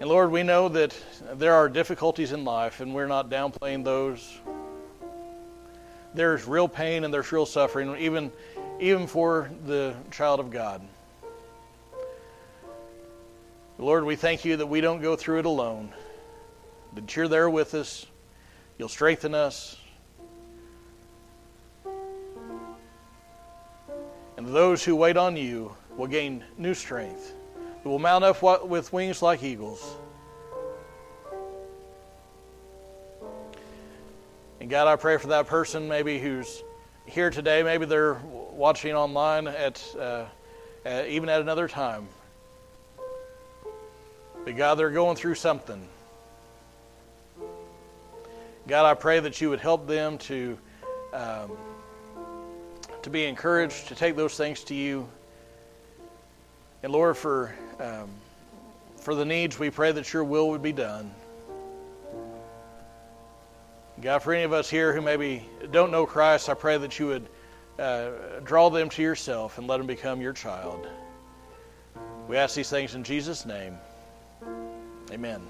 And 0.00 0.08
Lord, 0.08 0.30
we 0.30 0.42
know 0.42 0.70
that 0.70 0.96
there 1.34 1.52
are 1.52 1.68
difficulties 1.68 2.32
in 2.32 2.42
life, 2.42 2.80
and 2.80 2.94
we're 2.94 3.06
not 3.06 3.28
downplaying 3.28 3.84
those. 3.84 4.40
There's 6.14 6.46
real 6.46 6.68
pain 6.68 7.04
and 7.04 7.12
there's 7.12 7.30
real 7.30 7.44
suffering, 7.44 7.94
even, 7.98 8.32
even 8.80 9.06
for 9.06 9.50
the 9.66 9.94
child 10.10 10.40
of 10.40 10.50
God. 10.50 10.80
Lord, 13.76 14.04
we 14.04 14.16
thank 14.16 14.42
you 14.46 14.56
that 14.56 14.66
we 14.66 14.80
don't 14.80 15.02
go 15.02 15.16
through 15.16 15.40
it 15.40 15.44
alone, 15.44 15.92
that 16.94 17.14
you're 17.14 17.28
there 17.28 17.50
with 17.50 17.74
us. 17.74 18.06
You'll 18.78 18.88
strengthen 18.88 19.34
us. 19.34 19.76
And 24.38 24.46
those 24.46 24.82
who 24.82 24.96
wait 24.96 25.18
on 25.18 25.36
you 25.36 25.76
will 25.94 26.06
gain 26.06 26.42
new 26.56 26.72
strength. 26.72 27.34
They 27.82 27.90
will 27.90 27.98
mount 27.98 28.24
up 28.24 28.42
with 28.66 28.92
wings 28.92 29.22
like 29.22 29.42
eagles. 29.42 29.96
And 34.60 34.68
God, 34.68 34.88
I 34.88 34.96
pray 34.96 35.16
for 35.16 35.28
that 35.28 35.46
person 35.46 35.88
maybe 35.88 36.18
who's 36.18 36.62
here 37.06 37.30
today. 37.30 37.62
Maybe 37.62 37.86
they're 37.86 38.14
watching 38.14 38.94
online 38.94 39.48
at, 39.48 39.82
uh, 39.98 40.26
even 41.06 41.28
at 41.28 41.40
another 41.40 41.68
time. 41.68 42.08
But 44.44 44.56
God, 44.56 44.74
they're 44.76 44.90
going 44.90 45.16
through 45.16 45.34
something. 45.36 45.86
God, 48.66 48.84
I 48.84 48.94
pray 48.94 49.20
that 49.20 49.40
you 49.40 49.48
would 49.50 49.60
help 49.60 49.86
them 49.86 50.18
to. 50.18 50.58
Um, 51.12 51.50
to 53.02 53.10
be 53.10 53.24
encouraged 53.24 53.88
to 53.88 53.94
take 53.94 54.16
those 54.16 54.36
things 54.36 54.62
to 54.64 54.74
you. 54.74 55.08
And 56.82 56.92
Lord, 56.92 57.16
for, 57.16 57.54
um, 57.80 58.08
for 58.96 59.14
the 59.14 59.24
needs, 59.24 59.58
we 59.58 59.70
pray 59.70 59.92
that 59.92 60.12
your 60.12 60.24
will 60.24 60.50
would 60.50 60.62
be 60.62 60.72
done. 60.72 61.10
God, 64.00 64.20
for 64.20 64.32
any 64.32 64.44
of 64.44 64.52
us 64.52 64.70
here 64.70 64.94
who 64.94 65.00
maybe 65.00 65.46
don't 65.70 65.90
know 65.90 66.06
Christ, 66.06 66.48
I 66.48 66.54
pray 66.54 66.78
that 66.78 66.98
you 66.98 67.06
would 67.06 67.28
uh, 67.78 68.10
draw 68.44 68.70
them 68.70 68.88
to 68.90 69.02
yourself 69.02 69.58
and 69.58 69.66
let 69.66 69.78
them 69.78 69.86
become 69.86 70.20
your 70.20 70.32
child. 70.32 70.86
We 72.28 72.36
ask 72.36 72.54
these 72.54 72.70
things 72.70 72.94
in 72.94 73.04
Jesus' 73.04 73.44
name. 73.44 73.76
Amen. 75.10 75.40